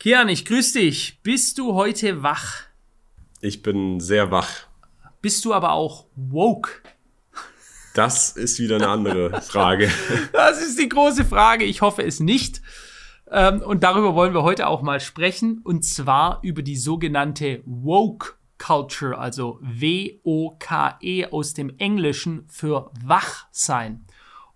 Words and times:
Kian, 0.00 0.28
ich 0.28 0.44
grüße 0.44 0.78
dich. 0.78 1.18
Bist 1.24 1.58
du 1.58 1.74
heute 1.74 2.22
wach? 2.22 2.62
Ich 3.40 3.62
bin 3.62 3.98
sehr 3.98 4.30
wach. 4.30 4.48
Bist 5.20 5.44
du 5.44 5.52
aber 5.52 5.72
auch 5.72 6.06
woke? 6.14 6.70
Das 7.94 8.30
ist 8.30 8.60
wieder 8.60 8.76
eine 8.76 8.88
andere 8.88 9.40
Frage. 9.42 9.90
Das 10.32 10.62
ist 10.62 10.78
die 10.78 10.88
große 10.88 11.24
Frage. 11.24 11.64
Ich 11.64 11.80
hoffe 11.80 12.04
es 12.04 12.20
nicht. 12.20 12.62
Ähm, 13.28 13.60
und 13.60 13.82
darüber 13.82 14.14
wollen 14.14 14.34
wir 14.34 14.44
heute 14.44 14.68
auch 14.68 14.82
mal 14.82 15.00
sprechen. 15.00 15.62
Und 15.64 15.84
zwar 15.84 16.38
über 16.42 16.62
die 16.62 16.76
sogenannte 16.76 17.60
Woke 17.66 18.34
Culture, 18.58 19.18
also 19.18 19.58
W-O-K-E 19.62 21.26
aus 21.26 21.54
dem 21.54 21.76
Englischen 21.78 22.46
für 22.48 22.92
Wachsein 23.04 24.06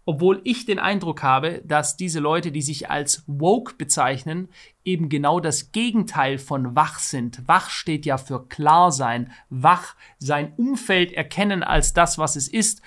obwohl 0.05 0.41
ich 0.45 0.64
den 0.64 0.79
Eindruck 0.79 1.23
habe, 1.23 1.62
dass 1.64 1.96
diese 1.96 2.18
Leute, 2.18 2.50
die 2.50 2.62
sich 2.62 2.91
als 2.91 3.23
woke 3.27 3.75
bezeichnen, 3.77 4.48
eben 4.85 5.09
genau 5.09 5.39
das 5.39 5.71
Gegenteil 5.73 6.39
von 6.39 6.75
wach 6.75 6.98
sind. 6.98 7.46
Wach 7.46 7.71
steht 7.71 8.04
ja 8.04 8.18
für 8.18 8.49
klar 8.49 8.91
sein, 8.91 9.30
wach 9.49 9.94
sein 10.18 10.53
Umfeld 10.57 11.13
erkennen 11.13 11.63
als 11.63 11.93
das, 11.93 12.18
was 12.18 12.36
es 12.36 12.49
ist. 12.49 12.82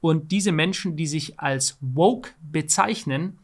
Und 0.00 0.32
diese 0.32 0.52
Menschen, 0.52 0.96
die 0.96 1.06
sich 1.06 1.40
als 1.40 1.78
woke 1.80 2.30
bezeichnen, 2.40 3.38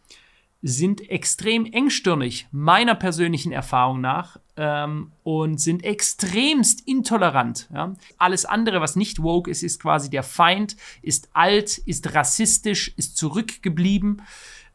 sind 0.61 1.09
extrem 1.09 1.67
engstirnig, 1.67 2.49
meiner 2.51 2.95
persönlichen 2.97 3.53
Erfahrung 3.53 4.01
nach, 4.01 4.39
ähm, 4.57 5.13
und 5.23 5.61
sind 5.61 5.85
extremst 5.85 6.87
intolerant. 6.87 7.69
Ja? 7.73 7.95
Alles 8.19 8.45
andere, 8.45 8.81
was 8.81 8.97
nicht 8.97 9.23
woke 9.23 9.49
ist, 9.51 9.63
ist 9.63 9.81
quasi 9.81 10.11
der 10.11 10.25
Feind, 10.25 10.77
ist 11.01 11.31
alt, 11.33 11.79
ist 11.79 12.13
rassistisch, 12.15 12.93
ist 12.97 13.17
zurückgeblieben. 13.17 14.23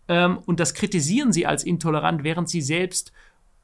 Ähm, 0.08 0.38
und 0.46 0.62
das 0.62 0.74
kritisieren 0.74 1.34
sie 1.34 1.46
als 1.46 1.66
intolerant, 1.66 2.24
während 2.24 2.50
sie 2.50 2.62
selbst 2.62 3.12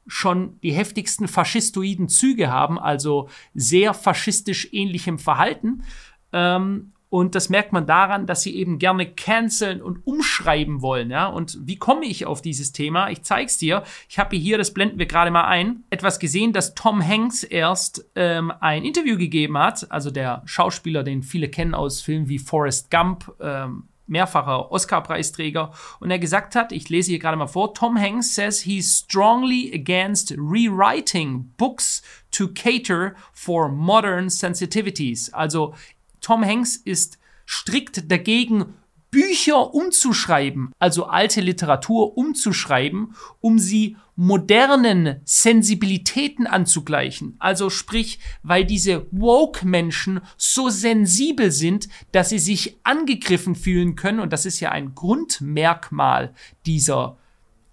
schon 0.06 0.60
die 0.60 0.72
heftigsten 0.72 1.26
faschistoiden 1.26 2.08
Züge 2.08 2.50
haben, 2.50 2.78
also 2.78 3.28
sehr 3.54 3.94
faschistisch 3.94 4.68
ähnlichem 4.72 5.18
Verhalten. 5.18 5.84
Ähm, 6.32 6.92
und 7.10 7.34
das 7.34 7.48
merkt 7.48 7.72
man 7.72 7.86
daran, 7.86 8.26
dass 8.26 8.42
sie 8.42 8.54
eben 8.54 8.78
gerne 8.78 9.04
canceln 9.04 9.82
und 9.82 10.06
umschreiben 10.06 10.80
wollen. 10.80 11.10
Ja? 11.10 11.26
Und 11.26 11.58
wie 11.60 11.76
komme 11.76 12.06
ich 12.06 12.24
auf 12.24 12.40
dieses 12.40 12.72
Thema? 12.72 13.10
Ich 13.10 13.22
zeige 13.22 13.46
es 13.46 13.58
dir. 13.58 13.82
Ich 14.08 14.20
habe 14.20 14.36
hier, 14.36 14.56
das 14.58 14.72
blenden 14.72 15.00
wir 15.00 15.06
gerade 15.06 15.32
mal 15.32 15.44
ein, 15.44 15.82
etwas 15.90 16.20
gesehen, 16.20 16.52
dass 16.52 16.74
Tom 16.74 17.04
Hanks 17.04 17.42
erst 17.42 18.08
ähm, 18.14 18.52
ein 18.60 18.84
Interview 18.84 19.18
gegeben 19.18 19.58
hat. 19.58 19.90
Also 19.90 20.12
der 20.12 20.42
Schauspieler, 20.44 21.02
den 21.02 21.24
viele 21.24 21.48
kennen 21.48 21.74
aus 21.74 22.00
Filmen 22.00 22.28
wie 22.28 22.38
Forrest 22.38 22.92
Gump, 22.92 23.32
ähm, 23.40 23.88
mehrfacher 24.06 24.70
Oscar-Preisträger. 24.70 25.72
Und 25.98 26.12
er 26.12 26.18
gesagt 26.20 26.54
hat, 26.54 26.70
ich 26.70 26.88
lese 26.90 27.10
hier 27.10 27.18
gerade 27.18 27.36
mal 27.36 27.48
vor, 27.48 27.74
Tom 27.74 27.98
Hanks 27.98 28.36
says 28.36 28.60
he's 28.60 28.98
strongly 28.98 29.72
against 29.74 30.32
rewriting 30.36 31.52
books 31.56 32.02
to 32.30 32.48
cater 32.48 33.16
for 33.32 33.68
modern 33.68 34.28
sensitivities. 34.28 35.32
Also 35.32 35.74
Tom 36.20 36.44
Hanks 36.44 36.76
ist 36.76 37.18
strikt 37.46 38.10
dagegen, 38.10 38.74
Bücher 39.10 39.74
umzuschreiben, 39.74 40.70
also 40.78 41.06
alte 41.06 41.40
Literatur 41.40 42.16
umzuschreiben, 42.16 43.16
um 43.40 43.58
sie 43.58 43.96
modernen 44.14 45.20
Sensibilitäten 45.24 46.46
anzugleichen. 46.46 47.34
Also 47.38 47.70
sprich, 47.70 48.20
weil 48.42 48.64
diese 48.64 49.06
Woke-Menschen 49.10 50.20
so 50.36 50.68
sensibel 50.68 51.50
sind, 51.50 51.88
dass 52.12 52.28
sie 52.28 52.38
sich 52.38 52.76
angegriffen 52.84 53.56
fühlen 53.56 53.96
können. 53.96 54.20
Und 54.20 54.32
das 54.32 54.46
ist 54.46 54.60
ja 54.60 54.70
ein 54.70 54.94
Grundmerkmal 54.94 56.34
dieser 56.66 57.16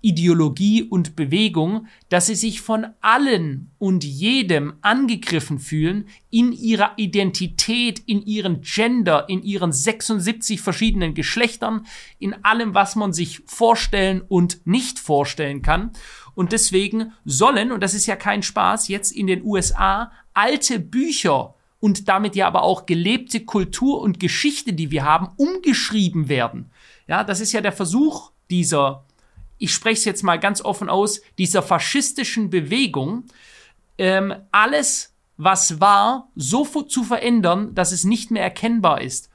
Ideologie 0.07 0.83
und 0.83 1.17
Bewegung, 1.17 1.87
dass 2.07 2.27
sie 2.27 2.35
sich 2.35 2.61
von 2.61 2.87
allen 3.01 3.71
und 3.77 4.05
jedem 4.05 4.75
angegriffen 4.81 5.59
fühlen 5.59 6.07
in 6.29 6.53
ihrer 6.53 6.93
Identität, 6.95 7.99
in 8.05 8.25
ihren 8.25 8.61
Gender, 8.61 9.27
in 9.27 9.43
ihren 9.43 9.73
76 9.73 10.61
verschiedenen 10.61 11.13
Geschlechtern, 11.13 11.85
in 12.19 12.33
allem, 12.45 12.73
was 12.73 12.95
man 12.95 13.11
sich 13.11 13.41
vorstellen 13.47 14.21
und 14.21 14.65
nicht 14.65 14.97
vorstellen 14.97 15.61
kann. 15.61 15.91
Und 16.35 16.53
deswegen 16.53 17.11
sollen, 17.25 17.73
und 17.73 17.83
das 17.83 17.93
ist 17.93 18.05
ja 18.05 18.15
kein 18.15 18.43
Spaß, 18.43 18.87
jetzt 18.87 19.11
in 19.11 19.27
den 19.27 19.43
USA 19.43 20.13
alte 20.33 20.79
Bücher 20.79 21.55
und 21.81 22.07
damit 22.07 22.37
ja 22.37 22.47
aber 22.47 22.63
auch 22.63 22.85
gelebte 22.85 23.41
Kultur 23.41 23.99
und 23.99 24.21
Geschichte, 24.21 24.71
die 24.71 24.89
wir 24.89 25.03
haben, 25.03 25.31
umgeschrieben 25.35 26.29
werden. 26.29 26.71
Ja, 27.07 27.25
das 27.25 27.41
ist 27.41 27.51
ja 27.51 27.59
der 27.59 27.73
Versuch 27.73 28.31
dieser 28.49 29.06
ich 29.57 29.73
spreche 29.73 29.99
es 29.99 30.05
jetzt 30.05 30.23
mal 30.23 30.39
ganz 30.39 30.61
offen 30.61 30.89
aus, 30.89 31.21
dieser 31.37 31.61
faschistischen 31.61 32.49
Bewegung, 32.49 33.25
ähm, 33.97 34.33
alles, 34.51 35.13
was 35.37 35.79
war, 35.79 36.29
so 36.35 36.65
zu 36.65 37.03
verändern, 37.03 37.73
dass 37.75 37.91
es 37.91 38.03
nicht 38.03 38.31
mehr 38.31 38.43
erkennbar 38.43 39.01
ist. 39.01 39.29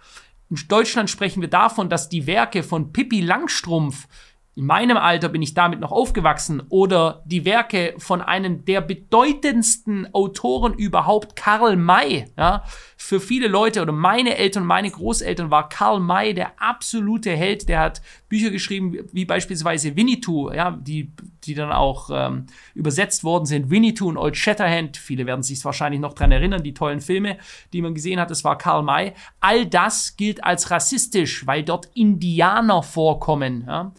In 0.51 0.59
Deutschland 0.69 1.09
sprechen 1.09 1.41
wir 1.41 1.49
davon, 1.49 1.89
dass 1.89 2.09
die 2.09 2.27
Werke 2.27 2.63
von 2.63 2.93
Pippi 2.93 3.21
Langstrumpf 3.21 4.07
in 4.55 4.67
meinem 4.67 4.99
Alter 4.99 5.31
bin 5.31 5.41
ich 5.41 5.55
damit 5.55 5.81
noch 5.81 5.93
aufgewachsen 5.93 6.63
oder 6.69 7.23
die 7.25 7.47
Werke 7.47 7.95
von 7.97 8.21
einem 8.21 8.67
der 8.67 8.83
bedeutendsten 8.83 10.13
Autoren 10.13 10.75
überhaupt, 10.75 11.37
Karl 11.37 11.77
May. 11.77 12.27
Ja, 12.37 12.63
für 12.99 13.19
viele 13.19 13.49
Leute 13.49 13.81
oder 13.81 13.93
meine 13.93 14.37
Eltern, 14.37 14.67
meine 14.67 14.91
Großeltern 14.91 15.51
war 15.51 15.71
Karl 15.71 16.01
May 16.01 16.35
der 16.35 16.61
absolute 16.61 17.31
Held. 17.31 17.67
Der 17.71 17.81
hat 17.81 18.03
Bücher 18.29 18.51
geschrieben 18.51 18.99
wie 19.13 19.25
beispielsweise 19.25 19.97
Winnetou, 19.97 20.53
ja, 20.53 20.73
die, 20.73 21.11
die 21.45 21.55
dann 21.55 21.73
auch 21.73 22.11
ähm, 22.13 22.45
übersetzt 22.75 23.25
worden 23.25 23.47
sind. 23.47 23.71
Winnetou 23.71 24.11
und 24.11 24.19
Old 24.19 24.37
Shatterhand. 24.37 24.99
Viele 24.99 25.25
werden 25.25 25.43
sich 25.43 25.65
wahrscheinlich 25.65 26.01
noch 26.01 26.13
dran 26.13 26.31
erinnern, 26.31 26.63
die 26.63 26.75
tollen 26.75 27.01
Filme, 27.01 27.39
die 27.73 27.81
man 27.81 27.95
gesehen 27.95 28.21
hat. 28.21 28.31
Das 28.31 28.45
war 28.45 28.59
Karl 28.59 28.83
May. 28.83 29.15
All 29.41 29.65
das 29.65 30.19
gilt 30.19 30.45
als 30.45 30.71
rassistisch, 30.71 31.47
weil 31.47 31.63
dort 31.63 31.89
Indianer 31.95 32.83
vorkommen. 32.83 33.65
Ja. 33.67 33.93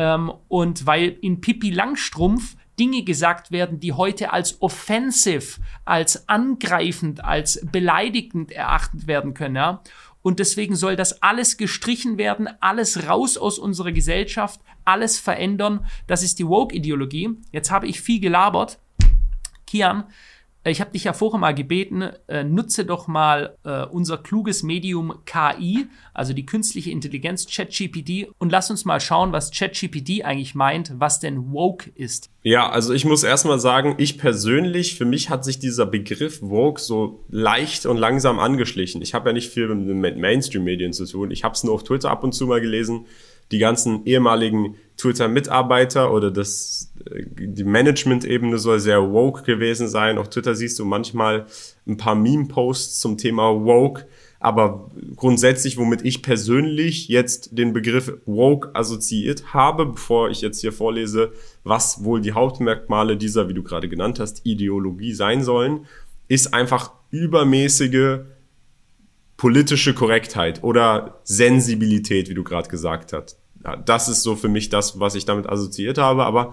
Ähm, 0.00 0.32
und 0.48 0.86
weil 0.86 1.18
in 1.20 1.42
Pippi 1.42 1.68
Langstrumpf 1.68 2.56
Dinge 2.78 3.02
gesagt 3.02 3.52
werden, 3.52 3.80
die 3.80 3.92
heute 3.92 4.32
als 4.32 4.62
offensive, 4.62 5.60
als 5.84 6.26
angreifend, 6.26 7.22
als 7.22 7.60
beleidigend 7.70 8.50
erachtet 8.50 9.06
werden 9.06 9.34
können. 9.34 9.56
Ja? 9.56 9.82
Und 10.22 10.38
deswegen 10.38 10.74
soll 10.74 10.96
das 10.96 11.20
alles 11.20 11.58
gestrichen 11.58 12.16
werden, 12.16 12.48
alles 12.60 13.06
raus 13.06 13.36
aus 13.36 13.58
unserer 13.58 13.92
Gesellschaft, 13.92 14.62
alles 14.86 15.18
verändern. 15.18 15.84
Das 16.06 16.22
ist 16.22 16.38
die 16.38 16.48
Woke-Ideologie. 16.48 17.36
Jetzt 17.52 17.70
habe 17.70 17.86
ich 17.86 18.00
viel 18.00 18.20
gelabert. 18.20 18.78
Kian, 19.66 20.04
ich 20.64 20.80
habe 20.80 20.90
dich 20.90 21.04
ja 21.04 21.14
vorher 21.14 21.40
mal 21.40 21.54
gebeten, 21.54 22.02
äh, 22.28 22.44
nutze 22.44 22.84
doch 22.84 23.06
mal 23.08 23.56
äh, 23.64 23.86
unser 23.86 24.18
kluges 24.18 24.62
Medium 24.62 25.14
KI, 25.24 25.86
also 26.12 26.34
die 26.34 26.44
künstliche 26.44 26.90
Intelligenz 26.90 27.46
ChatGPT, 27.46 28.28
und 28.38 28.52
lass 28.52 28.70
uns 28.70 28.84
mal 28.84 29.00
schauen, 29.00 29.32
was 29.32 29.50
ChatGPT 29.52 30.22
eigentlich 30.22 30.54
meint, 30.54 30.92
was 30.98 31.18
denn 31.18 31.52
woke 31.52 31.90
ist. 31.94 32.30
Ja, 32.42 32.68
also 32.68 32.92
ich 32.92 33.06
muss 33.06 33.22
erstmal 33.22 33.58
sagen, 33.58 33.94
ich 33.96 34.18
persönlich, 34.18 34.96
für 34.96 35.06
mich 35.06 35.30
hat 35.30 35.44
sich 35.44 35.58
dieser 35.58 35.86
Begriff 35.86 36.42
woke 36.42 36.80
so 36.80 37.24
leicht 37.30 37.86
und 37.86 37.96
langsam 37.96 38.38
angeschlichen. 38.38 39.00
Ich 39.00 39.14
habe 39.14 39.30
ja 39.30 39.32
nicht 39.32 39.50
viel 39.50 39.74
mit 39.74 40.18
Mainstream-Medien 40.18 40.92
zu 40.92 41.06
tun. 41.06 41.30
Ich 41.30 41.42
habe 41.42 41.54
es 41.54 41.64
nur 41.64 41.74
auf 41.74 41.84
Twitter 41.84 42.10
ab 42.10 42.22
und 42.22 42.32
zu 42.32 42.46
mal 42.46 42.60
gelesen 42.60 43.06
die 43.50 43.58
ganzen 43.58 44.04
ehemaligen 44.06 44.76
Twitter-Mitarbeiter 44.96 46.12
oder 46.12 46.30
das, 46.30 46.92
äh, 47.10 47.24
die 47.26 47.64
Management-Ebene 47.64 48.58
soll 48.58 48.80
sehr 48.80 49.10
woke 49.12 49.42
gewesen 49.42 49.88
sein. 49.88 50.18
Auf 50.18 50.30
Twitter 50.30 50.54
siehst 50.54 50.78
du 50.78 50.84
manchmal 50.84 51.46
ein 51.86 51.96
paar 51.96 52.14
Meme-Posts 52.14 53.00
zum 53.00 53.18
Thema 53.18 53.64
woke. 53.64 54.06
Aber 54.42 54.90
grundsätzlich, 55.16 55.76
womit 55.76 56.02
ich 56.02 56.22
persönlich 56.22 57.08
jetzt 57.08 57.58
den 57.58 57.74
Begriff 57.74 58.14
woke 58.24 58.74
assoziiert 58.74 59.52
habe, 59.52 59.84
bevor 59.84 60.30
ich 60.30 60.40
jetzt 60.40 60.60
hier 60.60 60.72
vorlese, 60.72 61.32
was 61.62 62.04
wohl 62.04 62.22
die 62.22 62.32
Hauptmerkmale 62.32 63.18
dieser, 63.18 63.48
wie 63.48 63.54
du 63.54 63.62
gerade 63.62 63.88
genannt 63.88 64.18
hast, 64.18 64.46
Ideologie 64.46 65.12
sein 65.12 65.42
sollen, 65.42 65.86
ist 66.28 66.54
einfach 66.54 66.92
übermäßige 67.10 68.20
politische 69.40 69.94
Korrektheit 69.94 70.62
oder 70.62 71.18
Sensibilität, 71.24 72.28
wie 72.28 72.34
du 72.34 72.44
gerade 72.44 72.68
gesagt 72.68 73.14
hast. 73.14 73.38
Das 73.86 74.06
ist 74.06 74.22
so 74.22 74.36
für 74.36 74.48
mich 74.48 74.68
das, 74.68 75.00
was 75.00 75.14
ich 75.14 75.24
damit 75.24 75.48
assoziiert 75.48 75.96
habe. 75.96 76.26
Aber 76.26 76.52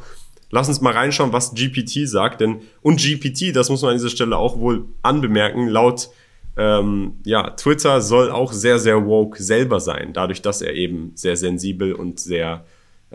lass 0.52 0.70
uns 0.70 0.80
mal 0.80 0.94
reinschauen, 0.94 1.34
was 1.34 1.54
GPT 1.54 2.08
sagt. 2.08 2.40
Denn 2.40 2.62
und 2.82 3.02
GPT, 3.02 3.54
das 3.54 3.70
muss 3.70 3.82
man 3.82 3.92
an 3.92 3.98
dieser 3.98 4.10
Stelle 4.10 4.38
auch 4.38 4.58
wohl 4.58 4.86
anbemerken, 5.02 5.68
laut 5.68 6.12
ähm, 6.56 7.18
ja, 7.26 7.50
Twitter 7.50 8.00
soll 8.00 8.32
auch 8.32 8.54
sehr, 8.54 8.80
sehr 8.80 9.06
woke 9.06 9.44
selber 9.44 9.82
sein, 9.82 10.14
dadurch, 10.14 10.42
dass 10.42 10.62
er 10.62 10.74
eben 10.74 11.12
sehr 11.14 11.36
sensibel 11.36 11.92
und 11.92 12.22
sehr 12.22 12.64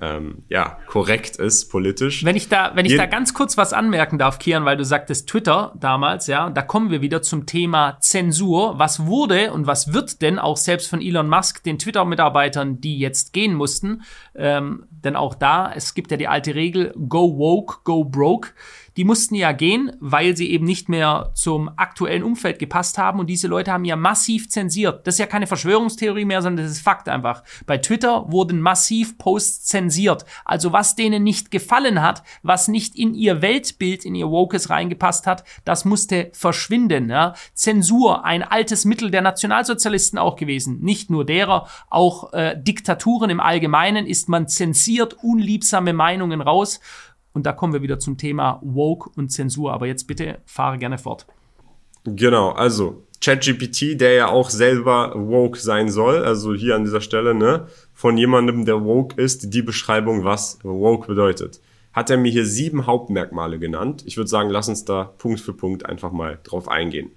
ähm, 0.00 0.44
ja, 0.48 0.78
korrekt 0.86 1.36
ist 1.36 1.70
politisch. 1.70 2.24
Wenn 2.24 2.34
ich 2.34 2.48
da, 2.48 2.72
wenn 2.74 2.86
ich 2.86 2.96
da 2.96 3.04
ganz 3.04 3.34
kurz 3.34 3.58
was 3.58 3.74
anmerken 3.74 4.18
darf, 4.18 4.38
Kian, 4.38 4.64
weil 4.64 4.78
du 4.78 4.84
sagtest 4.84 5.28
Twitter 5.28 5.74
damals, 5.78 6.26
ja, 6.28 6.48
da 6.48 6.62
kommen 6.62 6.90
wir 6.90 7.02
wieder 7.02 7.20
zum 7.20 7.44
Thema 7.44 7.98
Zensur. 8.00 8.78
Was 8.78 9.06
wurde 9.06 9.52
und 9.52 9.66
was 9.66 9.92
wird 9.92 10.22
denn 10.22 10.38
auch 10.38 10.56
selbst 10.56 10.88
von 10.88 11.02
Elon 11.02 11.28
Musk 11.28 11.62
den 11.64 11.78
Twitter-Mitarbeitern, 11.78 12.80
die 12.80 12.98
jetzt 12.98 13.34
gehen 13.34 13.54
mussten, 13.54 14.02
ähm, 14.34 14.86
denn 14.90 15.14
auch 15.14 15.34
da, 15.34 15.70
es 15.74 15.92
gibt 15.92 16.10
ja 16.10 16.16
die 16.16 16.28
alte 16.28 16.54
Regel, 16.54 16.94
go 17.08 17.36
woke, 17.36 17.80
go 17.84 18.04
broke 18.04 18.50
die 18.96 19.04
mussten 19.04 19.34
ja 19.34 19.52
gehen, 19.52 19.92
weil 20.00 20.36
sie 20.36 20.50
eben 20.50 20.64
nicht 20.64 20.88
mehr 20.88 21.30
zum 21.34 21.70
aktuellen 21.76 22.22
Umfeld 22.22 22.58
gepasst 22.58 22.98
haben 22.98 23.20
und 23.20 23.28
diese 23.28 23.48
Leute 23.48 23.72
haben 23.72 23.84
ja 23.84 23.96
massiv 23.96 24.48
zensiert. 24.48 25.06
Das 25.06 25.14
ist 25.14 25.18
ja 25.18 25.26
keine 25.26 25.46
Verschwörungstheorie 25.46 26.24
mehr, 26.24 26.42
sondern 26.42 26.66
das 26.66 26.76
ist 26.76 26.82
Fakt 26.82 27.08
einfach. 27.08 27.42
Bei 27.66 27.78
Twitter 27.78 28.30
wurden 28.30 28.60
massiv 28.60 29.16
Posts 29.18 29.64
zensiert. 29.66 30.24
Also 30.44 30.72
was 30.72 30.94
denen 30.96 31.22
nicht 31.22 31.50
gefallen 31.50 32.02
hat, 32.02 32.22
was 32.42 32.68
nicht 32.68 32.96
in 32.96 33.14
ihr 33.14 33.42
Weltbild, 33.42 34.04
in 34.04 34.14
ihr 34.14 34.30
Wokes 34.30 34.70
reingepasst 34.70 35.26
hat, 35.26 35.44
das 35.64 35.84
musste 35.84 36.30
verschwinden. 36.32 37.08
Ja? 37.10 37.34
Zensur, 37.54 38.24
ein 38.24 38.42
altes 38.42 38.84
Mittel 38.84 39.10
der 39.10 39.22
Nationalsozialisten 39.22 40.18
auch 40.18 40.36
gewesen. 40.36 40.80
Nicht 40.80 41.10
nur 41.10 41.24
derer, 41.24 41.68
auch 41.88 42.32
äh, 42.32 42.56
Diktaturen 42.60 43.30
im 43.30 43.40
Allgemeinen 43.40 44.06
ist 44.06 44.28
man 44.28 44.48
zensiert 44.48 45.16
unliebsame 45.22 45.92
Meinungen 45.92 46.40
raus. 46.40 46.80
Und 47.32 47.46
da 47.46 47.52
kommen 47.52 47.72
wir 47.72 47.82
wieder 47.82 47.98
zum 47.98 48.18
Thema 48.18 48.60
Woke 48.62 49.10
und 49.16 49.30
Zensur. 49.30 49.72
Aber 49.72 49.86
jetzt 49.86 50.06
bitte 50.06 50.40
fahre 50.44 50.78
gerne 50.78 50.98
fort. 50.98 51.26
Genau, 52.04 52.50
also 52.50 53.04
ChatGPT, 53.22 54.00
der 54.00 54.14
ja 54.14 54.28
auch 54.28 54.50
selber 54.50 55.12
woke 55.14 55.58
sein 55.58 55.88
soll, 55.88 56.24
also 56.24 56.54
hier 56.54 56.74
an 56.74 56.84
dieser 56.84 57.00
Stelle, 57.00 57.34
ne, 57.34 57.68
von 57.94 58.18
jemandem, 58.18 58.64
der 58.64 58.84
woke 58.84 59.20
ist, 59.20 59.54
die 59.54 59.62
Beschreibung, 59.62 60.24
was 60.24 60.58
woke 60.64 61.06
bedeutet. 61.06 61.60
Hat 61.92 62.10
er 62.10 62.16
mir 62.16 62.32
hier 62.32 62.46
sieben 62.46 62.86
Hauptmerkmale 62.86 63.58
genannt. 63.60 64.02
Ich 64.06 64.16
würde 64.16 64.28
sagen, 64.28 64.50
lass 64.50 64.68
uns 64.68 64.84
da 64.84 65.04
Punkt 65.04 65.40
für 65.40 65.52
Punkt 65.52 65.86
einfach 65.86 66.10
mal 66.10 66.40
drauf 66.42 66.68
eingehen. 66.68 67.12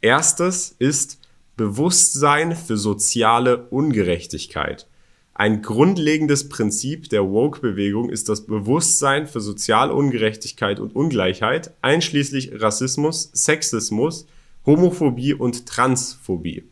Erstes 0.00 0.74
ist 0.78 1.20
Bewusstsein 1.56 2.56
für 2.56 2.78
soziale 2.78 3.66
Ungerechtigkeit. 3.68 4.86
Ein 5.34 5.62
grundlegendes 5.62 6.50
Prinzip 6.50 7.08
der 7.08 7.24
Woke-Bewegung 7.24 8.10
ist 8.10 8.28
das 8.28 8.44
Bewusstsein 8.44 9.26
für 9.26 9.40
soziale 9.40 9.94
Ungerechtigkeit 9.94 10.78
und 10.78 10.94
Ungleichheit, 10.94 11.72
einschließlich 11.80 12.60
Rassismus, 12.60 13.30
Sexismus, 13.32 14.26
Homophobie 14.66 15.32
und 15.32 15.66
Transphobie. 15.66 16.64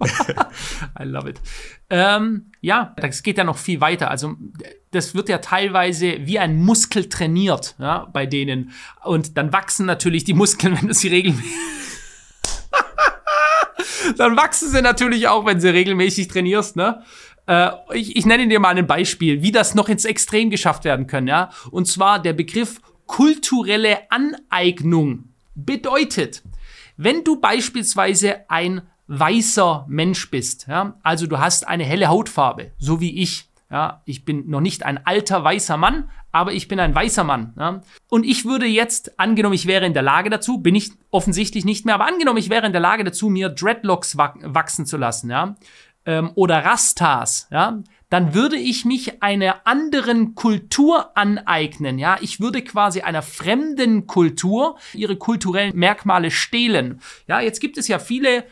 I 0.98 1.04
love 1.04 1.28
it. 1.28 1.40
Ähm, 1.90 2.52
ja, 2.60 2.94
das 2.96 3.22
geht 3.22 3.38
ja 3.38 3.44
noch 3.44 3.58
viel 3.58 3.80
weiter. 3.80 4.10
Also 4.10 4.36
das 4.92 5.14
wird 5.14 5.28
ja 5.28 5.38
teilweise 5.38 6.18
wie 6.26 6.38
ein 6.38 6.56
Muskel 6.56 7.08
trainiert 7.08 7.74
ja, 7.78 8.08
bei 8.12 8.26
denen. 8.26 8.72
Und 9.04 9.36
dann 9.36 9.52
wachsen 9.52 9.86
natürlich 9.86 10.24
die 10.24 10.34
Muskeln, 10.34 10.76
wenn 10.80 10.88
du 10.88 10.94
sie 10.94 11.08
regelmäßig 11.08 11.52
dann 14.16 14.36
wachsen 14.36 14.70
sie 14.70 14.82
natürlich 14.82 15.28
auch, 15.28 15.46
wenn 15.46 15.60
sie 15.60 15.68
regelmäßig 15.68 16.28
trainierst, 16.28 16.76
ne? 16.76 17.02
Äh, 17.52 17.70
ich, 17.92 18.16
ich 18.16 18.24
nenne 18.24 18.48
dir 18.48 18.60
mal 18.60 18.76
ein 18.76 18.86
Beispiel, 18.86 19.42
wie 19.42 19.52
das 19.52 19.74
noch 19.74 19.90
ins 19.90 20.06
Extrem 20.06 20.48
geschafft 20.48 20.84
werden 20.84 21.06
kann, 21.06 21.26
ja. 21.26 21.50
Und 21.70 21.86
zwar 21.86 22.18
der 22.18 22.32
Begriff 22.32 22.80
kulturelle 23.06 23.98
Aneignung 24.10 25.24
bedeutet, 25.54 26.42
wenn 26.96 27.24
du 27.24 27.40
beispielsweise 27.40 28.48
ein 28.48 28.82
weißer 29.06 29.84
Mensch 29.88 30.30
bist, 30.30 30.66
ja, 30.66 30.94
also 31.02 31.26
du 31.26 31.38
hast 31.38 31.68
eine 31.68 31.84
helle 31.84 32.08
Hautfarbe, 32.08 32.70
so 32.78 33.00
wie 33.00 33.20
ich, 33.20 33.50
ja, 33.70 34.00
ich 34.06 34.24
bin 34.24 34.48
noch 34.48 34.60
nicht 34.60 34.84
ein 34.84 35.04
alter 35.04 35.44
weißer 35.44 35.76
Mann, 35.76 36.08
aber 36.30 36.52
ich 36.54 36.68
bin 36.68 36.80
ein 36.80 36.94
weißer 36.94 37.24
Mann. 37.24 37.52
Ja? 37.58 37.82
Und 38.08 38.24
ich 38.24 38.46
würde 38.46 38.66
jetzt, 38.66 39.18
angenommen, 39.20 39.54
ich 39.54 39.66
wäre 39.66 39.84
in 39.84 39.92
der 39.92 40.02
Lage 40.02 40.30
dazu, 40.30 40.58
bin 40.58 40.74
ich 40.74 40.92
offensichtlich 41.10 41.66
nicht 41.66 41.84
mehr, 41.84 41.94
aber 41.94 42.06
angenommen, 42.06 42.38
ich 42.38 42.48
wäre 42.48 42.66
in 42.66 42.72
der 42.72 42.80
Lage 42.80 43.04
dazu, 43.04 43.28
mir 43.28 43.50
Dreadlocks 43.50 44.16
wachsen 44.16 44.86
zu 44.86 44.96
lassen, 44.96 45.30
ja, 45.30 45.56
ähm, 46.06 46.32
oder 46.34 46.64
Rastas, 46.64 47.48
ja, 47.50 47.82
dann 48.10 48.34
würde 48.34 48.56
ich 48.56 48.84
mich 48.84 49.22
einer 49.22 49.66
anderen 49.66 50.34
Kultur 50.34 51.16
aneignen, 51.16 51.98
ja. 51.98 52.18
Ich 52.20 52.40
würde 52.40 52.62
quasi 52.62 53.00
einer 53.00 53.22
fremden 53.22 54.06
Kultur 54.06 54.76
ihre 54.92 55.16
kulturellen 55.16 55.74
Merkmale 55.74 56.30
stehlen. 56.30 57.00
Ja, 57.26 57.40
jetzt 57.40 57.60
gibt 57.60 57.78
es 57.78 57.88
ja 57.88 57.98
viele 57.98 58.44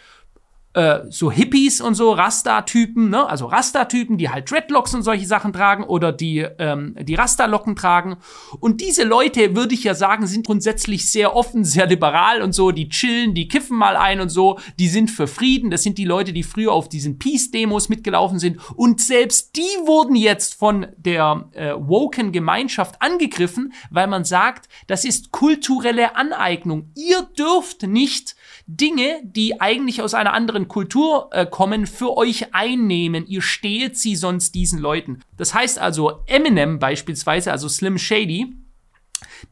äh, 0.73 1.01
so 1.09 1.33
Hippies 1.33 1.81
und 1.81 1.95
so, 1.95 2.13
Rasta-Typen, 2.13 3.11
ne? 3.11 3.29
also 3.29 3.47
Rasta-Typen, 3.47 4.19
die 4.19 4.31
halt 4.31 4.49
Dreadlocks 4.49 4.95
und 4.95 5.03
solche 5.03 5.27
Sachen 5.27 5.53
tragen 5.53 5.83
oder 5.83 6.13
die, 6.13 6.47
ähm, 6.59 6.95
die 7.01 7.17
Rasta-Locken 7.17 7.75
tragen. 7.75 8.19
Und 8.61 8.81
diese 8.81 9.03
Leute, 9.03 9.57
würde 9.57 9.75
ich 9.75 9.83
ja 9.83 9.95
sagen, 9.95 10.29
sind 10.29 10.47
grundsätzlich 10.47 11.11
sehr 11.11 11.35
offen, 11.35 11.65
sehr 11.65 11.87
liberal 11.87 12.41
und 12.41 12.53
so, 12.53 12.71
die 12.71 12.89
chillen, 12.89 13.35
die 13.35 13.49
kiffen 13.49 13.77
mal 13.77 13.97
ein 13.97 14.21
und 14.21 14.29
so, 14.29 14.61
die 14.79 14.87
sind 14.87 15.11
für 15.11 15.27
Frieden. 15.27 15.71
Das 15.71 15.83
sind 15.83 15.99
die 15.99 16.05
Leute, 16.05 16.33
die 16.33 16.45
früher 16.45 16.73
auf 16.73 16.89
diesen 16.89 17.19
Peace-Demos 17.19 17.89
mitgelaufen 17.89 18.39
sind. 18.39 18.61
Und 18.77 19.01
selbst 19.01 19.57
die 19.57 19.63
wurden 19.87 20.15
jetzt 20.15 20.55
von 20.55 20.87
der 20.97 21.49
äh, 21.53 21.73
woken 21.77 22.31
Gemeinschaft 22.31 23.03
angegriffen, 23.03 23.73
weil 23.91 24.07
man 24.07 24.25
sagt, 24.25 24.69
das 24.87 25.05
ist 25.05 25.33
kulturelle 25.33 26.15
Aneignung. 26.15 26.93
Ihr 26.95 27.23
dürft 27.37 27.83
nicht 27.83 28.37
Dinge, 28.77 29.21
die 29.25 29.61
eigentlich 29.61 30.01
aus 30.01 30.15
einer 30.15 30.33
anderen 30.33 30.69
Kultur 30.69 31.29
äh, 31.33 31.45
kommen, 31.45 31.87
für 31.87 32.17
euch 32.17 32.55
einnehmen. 32.55 33.27
Ihr 33.27 33.43
stehlt 33.43 33.99
sie 33.99 34.15
sonst 34.15 34.55
diesen 34.55 34.79
Leuten. 34.79 35.21
Das 35.37 35.55
heißt 35.55 35.79
also, 35.79 36.23
Eminem 36.27 36.79
beispielsweise, 36.79 37.51
also 37.51 37.69
Slim 37.69 37.99
Shady, 37.99 38.55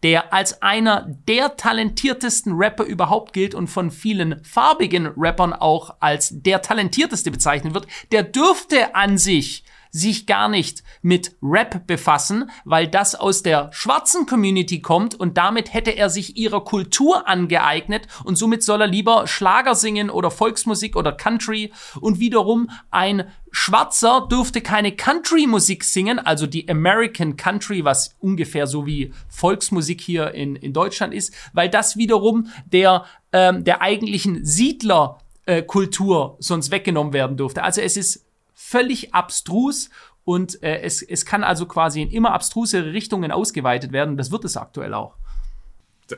der 0.03 0.33
als 0.33 0.63
einer 0.63 1.07
der 1.27 1.57
talentiertesten 1.57 2.53
Rapper 2.55 2.85
überhaupt 2.85 3.33
gilt 3.33 3.55
und 3.55 3.67
von 3.67 3.91
vielen 3.91 4.43
farbigen 4.45 5.09
Rappern 5.17 5.53
auch 5.53 5.97
als 6.01 6.31
der 6.33 6.63
talentierteste 6.63 7.31
bezeichnet 7.31 7.75
wird, 7.75 7.87
der 8.13 8.23
dürfte 8.23 8.95
an 8.95 9.19
sich 9.19 9.65
sich 9.99 10.27
gar 10.27 10.49
nicht 10.49 10.83
mit 11.03 11.37
Rap 11.43 11.87
befassen, 11.87 12.51
weil 12.65 12.89
das 12.89 13.15
aus 13.15 13.43
der 13.43 13.71
schwarzen 13.73 14.27
Community 14.27 14.81
kommt 14.81 15.15
und 15.15 15.37
damit 15.37 15.75
hätte 15.75 15.91
er 15.91 16.11
sich 16.11 16.37
ihrer 16.37 16.65
Kultur 16.65 17.29
angeeignet 17.29 18.07
und 18.25 18.37
somit 18.37 18.63
soll 18.63 18.83
er 18.83 18.87
lieber 18.87 19.27
Schlager 19.27 19.75
singen 19.75 20.11
oder 20.11 20.31
Volksmusik 20.31 20.97
oder 20.97 21.13
Country 21.13 21.73
und 22.01 22.21
wiederum 22.21 22.71
ein 22.91 23.25
Schwarzer 23.51 24.27
dürfte 24.31 24.61
keine 24.61 24.93
Country-Musik 24.93 25.83
singen, 25.85 26.19
also 26.19 26.47
die 26.47 26.69
American 26.69 27.37
Country, 27.37 27.85
was 27.85 28.15
ungefähr 28.21 28.67
so 28.67 28.87
wie 28.87 29.13
Volksmusik 29.29 30.01
hier 30.01 30.33
in, 30.35 30.57
in 30.57 30.73
Deutschland 30.73 31.15
ist, 31.15 31.35
weil 31.53 31.69
das 31.69 31.97
wiederum 31.97 32.49
der, 32.67 33.05
ähm, 33.33 33.65
der 33.65 33.81
eigentlichen 33.81 34.45
Siedlerkultur 34.45 36.37
äh, 36.39 36.43
sonst 36.43 36.71
weggenommen 36.71 37.13
werden 37.13 37.37
dürfte. 37.37 37.63
Also 37.63 37.81
es 37.81 37.97
ist 37.97 38.28
völlig 38.59 39.15
abstrus 39.15 39.89
und 40.25 40.63
äh, 40.63 40.81
es, 40.81 41.01
es 41.01 41.25
kann 41.25 41.45
also 41.45 41.65
quasi 41.65 42.03
in 42.03 42.11
immer 42.11 42.33
abstrusere 42.33 42.93
Richtungen 42.93 43.31
ausgeweitet 43.31 43.93
werden. 43.93 44.17
Das 44.17 44.33
wird 44.33 44.45
es 44.45 44.57
aktuell 44.57 44.95
auch. 44.95 45.15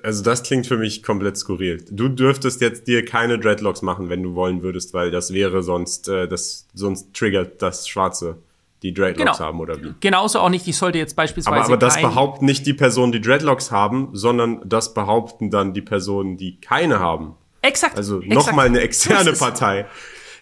Also 0.02 0.22
das 0.22 0.42
klingt 0.42 0.66
für 0.66 0.78
mich 0.78 1.02
komplett 1.02 1.36
skurril. 1.36 1.84
Du 1.90 2.08
dürftest 2.08 2.60
jetzt 2.60 2.88
dir 2.88 3.04
keine 3.04 3.38
Dreadlocks 3.38 3.82
machen, 3.82 4.08
wenn 4.08 4.22
du 4.22 4.34
wollen 4.34 4.62
würdest, 4.62 4.94
weil 4.94 5.10
das 5.10 5.32
wäre 5.32 5.62
sonst, 5.62 6.08
äh, 6.08 6.28
das 6.28 6.66
sonst 6.72 7.12
triggert 7.12 7.60
das 7.60 7.86
Schwarze, 7.86 8.38
die 8.82 8.94
Dreadlocks 8.94 9.36
genau. 9.36 9.46
haben 9.46 9.60
oder 9.60 9.80
wie. 9.82 9.92
Genauso 10.00 10.40
auch 10.40 10.48
nicht. 10.48 10.66
Ich 10.66 10.76
sollte 10.76 10.98
jetzt 10.98 11.16
beispielsweise. 11.16 11.56
Aber, 11.56 11.64
aber 11.66 11.76
das 11.76 12.00
behaupten 12.00 12.46
nicht 12.46 12.66
die 12.66 12.74
Personen, 12.74 13.12
die 13.12 13.20
Dreadlocks 13.20 13.70
haben, 13.70 14.08
sondern 14.12 14.62
das 14.64 14.94
behaupten 14.94 15.50
dann 15.50 15.74
die 15.74 15.82
Personen, 15.82 16.36
die 16.36 16.58
keine 16.60 17.00
haben. 17.00 17.34
Exakt. 17.62 17.96
Also 17.96 18.20
nochmal 18.24 18.66
eine 18.66 18.80
externe 18.80 19.34
Partei. 19.34 19.86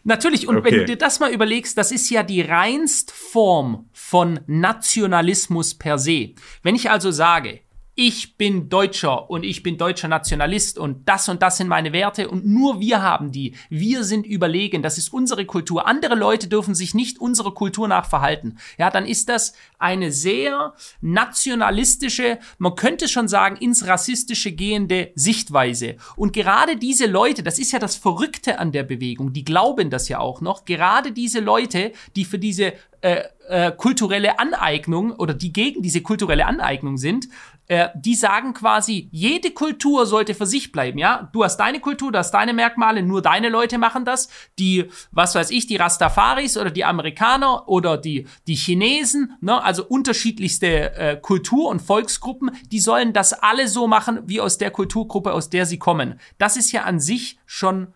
Natürlich, 0.09 0.49
und 0.49 0.57
okay. 0.57 0.71
wenn 0.71 0.79
du 0.79 0.85
dir 0.87 0.97
das 0.97 1.21
mal 1.21 1.31
überlegst, 1.31 1.77
das 1.77 1.93
ist 1.93 2.09
ja 2.09 2.23
die 2.23 2.41
reinst 2.41 3.11
Form 3.11 3.91
von 3.93 4.41
Nationalismus 4.47 5.75
per 5.75 5.99
se. 5.99 6.31
Wenn 6.62 6.75
ich 6.75 6.91
also 6.91 7.11
sage, 7.11 7.61
ich 8.00 8.37
bin 8.37 8.69
Deutscher 8.69 9.28
und 9.28 9.43
ich 9.43 9.64
bin 9.64 9.76
deutscher 9.76 10.07
Nationalist 10.07 10.78
und 10.78 11.09
das 11.09 11.28
und 11.28 11.43
das 11.43 11.57
sind 11.57 11.67
meine 11.67 11.93
Werte 11.93 12.28
und 12.28 12.47
nur 12.47 12.78
wir 12.78 13.02
haben 13.02 13.33
die. 13.33 13.57
Wir 13.71 14.05
sind 14.05 14.25
überlegen, 14.25 14.83
das 14.83 14.99
ist 14.99 15.12
unsere 15.12 15.47
Kultur. 15.47 15.88
Andere 15.88 16.14
Leute 16.14 16.47
dürfen 16.47 16.76
sich 16.76 16.95
nicht 16.95 17.21
unserer 17.21 17.52
Kultur 17.52 17.88
nach 17.88 18.09
verhalten. 18.09 18.59
Ja, 18.78 18.90
dann 18.90 19.05
ist 19.05 19.28
das 19.28 19.52
eine 19.81 20.12
sehr 20.12 20.75
nationalistische, 21.00 22.38
man 22.59 22.76
könnte 22.76 23.09
schon 23.09 23.26
sagen, 23.26 23.57
ins 23.57 23.85
rassistische 23.88 24.52
gehende 24.52 25.11
Sichtweise. 25.17 25.97
Und 26.14 26.33
gerade 26.33 26.76
diese 26.76 27.07
Leute, 27.07 27.43
das 27.43 27.59
ist 27.59 27.73
ja 27.73 27.81
das 27.81 27.97
Verrückte 27.97 28.61
an 28.61 28.71
der 28.71 28.85
Bewegung, 28.85 29.33
die 29.33 29.43
glauben 29.43 29.90
das 29.90 30.09
ja 30.09 30.21
auch 30.21 30.40
noch, 30.40 30.64
gerade 30.67 31.11
diese 31.11 31.40
Leute, 31.40 31.90
die 32.14 32.25
für 32.25 32.38
diese 32.38 32.75
äh, 33.00 33.23
äh, 33.49 33.73
kulturelle 33.73 34.38
Aneignung 34.38 35.12
oder 35.12 35.33
die 35.33 35.52
gegen 35.52 35.83
diese 35.83 36.02
kulturelle 36.02 36.47
Aneignung 36.47 36.99
sind, 36.99 37.28
Äh, 37.71 37.91
die 37.95 38.15
sagen 38.15 38.55
quasi, 38.55 39.11
jede 39.13 39.51
Kultur 39.51 40.07
sollte 40.07 40.33
für 40.33 40.47
sich 40.47 40.73
bleiben, 40.73 40.99
ja. 40.99 41.29
Du 41.35 41.45
hast 41.45 41.59
deine 41.59 41.81
Kultur, 41.81 42.11
du 42.11 42.19
hast 42.19 42.31
deine 42.31 42.55
Merkmale, 42.55 43.03
nur 43.03 43.21
deine 43.21 43.51
Leute 43.51 43.77
machen 43.77 44.07
das. 44.07 44.31
Die, 44.59 44.87
was 45.11 45.35
weiß 45.35 45.51
ich, 45.51 45.67
die 45.67 45.77
Rastafaris 45.77 46.57
oder 46.57 46.71
die 46.71 46.87
Amerikaner 46.87 47.69
oder 47.69 47.99
die, 47.99 48.27
die 48.47 48.55
Chinesen, 48.55 49.37
ne, 49.43 49.63
also 49.63 49.85
unterschiedlichste 49.85 50.95
äh, 50.97 51.17
Kultur- 51.21 51.69
und 51.69 51.83
Volksgruppen, 51.83 52.53
die 52.73 52.81
sollen 52.81 53.13
das 53.13 53.35
alle 53.35 53.69
so 53.69 53.87
machen, 53.87 54.21
wie 54.25 54.41
aus 54.41 54.57
der 54.57 54.71
Kulturgruppe, 54.71 55.35
aus 55.35 55.51
der 55.51 55.67
sie 55.67 55.79
kommen. 55.79 56.19
Das 56.39 56.57
ist 56.57 56.73
ja 56.73 56.85
an 56.85 57.01
sich 57.01 57.39
schon, 57.45 57.89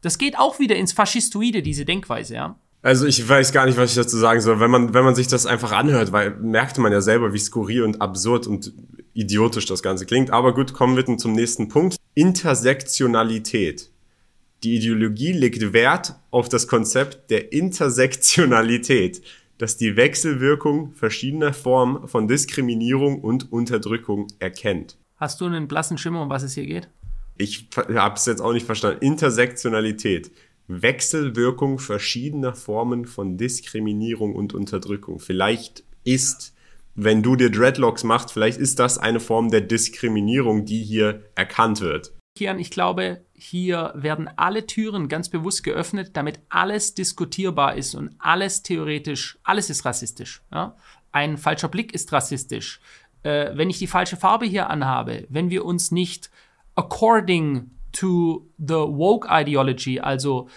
das 0.00 0.18
geht 0.18 0.36
auch 0.36 0.58
wieder 0.58 0.74
ins 0.74 0.92
Faschistoide, 0.92 1.62
diese 1.62 1.84
Denkweise, 1.84 2.34
ja. 2.34 2.56
Also 2.82 3.06
ich 3.06 3.26
weiß 3.26 3.52
gar 3.52 3.64
nicht, 3.64 3.78
was 3.78 3.90
ich 3.90 3.96
dazu 3.96 4.18
sagen 4.18 4.42
soll. 4.42 4.60
Wenn 4.60 4.70
man, 4.70 4.92
wenn 4.92 5.04
man 5.04 5.14
sich 5.14 5.26
das 5.26 5.46
einfach 5.46 5.72
anhört, 5.72 6.12
weil 6.12 6.36
merkte 6.36 6.82
man 6.82 6.92
ja 6.92 7.00
selber, 7.00 7.32
wie 7.32 7.38
skurril 7.38 7.82
und 7.82 8.02
absurd 8.02 8.46
und 8.46 8.74
idiotisch 9.14 9.66
das 9.66 9.82
Ganze 9.82 10.06
klingt. 10.06 10.30
Aber 10.30 10.54
gut, 10.54 10.72
kommen 10.72 10.96
wir 10.96 11.16
zum 11.16 11.32
nächsten 11.32 11.68
Punkt. 11.68 11.96
Intersektionalität. 12.14 13.90
Die 14.62 14.76
Ideologie 14.76 15.32
legt 15.32 15.72
Wert 15.72 16.14
auf 16.30 16.48
das 16.48 16.68
Konzept 16.68 17.30
der 17.30 17.52
Intersektionalität, 17.52 19.22
das 19.58 19.76
die 19.76 19.96
Wechselwirkung 19.96 20.92
verschiedener 20.92 21.52
Formen 21.52 22.08
von 22.08 22.28
Diskriminierung 22.28 23.20
und 23.20 23.52
Unterdrückung 23.52 24.26
erkennt. 24.38 24.96
Hast 25.16 25.40
du 25.40 25.46
einen 25.46 25.68
blassen 25.68 25.98
Schimmer, 25.98 26.22
um 26.22 26.30
was 26.30 26.42
es 26.42 26.54
hier 26.54 26.66
geht? 26.66 26.88
Ich 27.36 27.68
habe 27.76 28.14
es 28.14 28.26
jetzt 28.26 28.40
auch 28.40 28.52
nicht 28.52 28.66
verstanden. 28.66 29.04
Intersektionalität. 29.04 30.30
Wechselwirkung 30.66 31.78
verschiedener 31.78 32.54
Formen 32.54 33.04
von 33.04 33.36
Diskriminierung 33.36 34.34
und 34.34 34.54
Unterdrückung. 34.54 35.20
Vielleicht 35.20 35.84
ist, 36.04 36.53
wenn 36.94 37.22
du 37.22 37.36
dir 37.36 37.50
Dreadlocks 37.50 38.04
machst, 38.04 38.32
vielleicht 38.32 38.58
ist 38.58 38.78
das 38.78 38.98
eine 38.98 39.20
Form 39.20 39.50
der 39.50 39.60
Diskriminierung, 39.60 40.64
die 40.64 40.82
hier 40.82 41.24
erkannt 41.34 41.80
wird. 41.80 42.12
Kian, 42.36 42.58
ich 42.58 42.70
glaube, 42.70 43.24
hier 43.32 43.92
werden 43.94 44.28
alle 44.36 44.66
Türen 44.66 45.08
ganz 45.08 45.28
bewusst 45.28 45.62
geöffnet, 45.62 46.10
damit 46.14 46.40
alles 46.48 46.94
diskutierbar 46.94 47.76
ist 47.76 47.94
und 47.94 48.10
alles 48.18 48.62
theoretisch, 48.62 49.38
alles 49.44 49.70
ist 49.70 49.84
rassistisch. 49.84 50.42
Ja? 50.52 50.76
Ein 51.12 51.36
falscher 51.36 51.68
Blick 51.68 51.94
ist 51.94 52.12
rassistisch. 52.12 52.80
Äh, 53.22 53.50
wenn 53.54 53.70
ich 53.70 53.78
die 53.78 53.86
falsche 53.86 54.16
Farbe 54.16 54.46
hier 54.46 54.68
anhabe, 54.68 55.26
wenn 55.28 55.50
wir 55.50 55.64
uns 55.64 55.92
nicht 55.92 56.30
according 56.74 57.70
to 57.92 58.48
the 58.58 58.74
woke 58.74 59.28
ideology, 59.30 60.00
also 60.00 60.48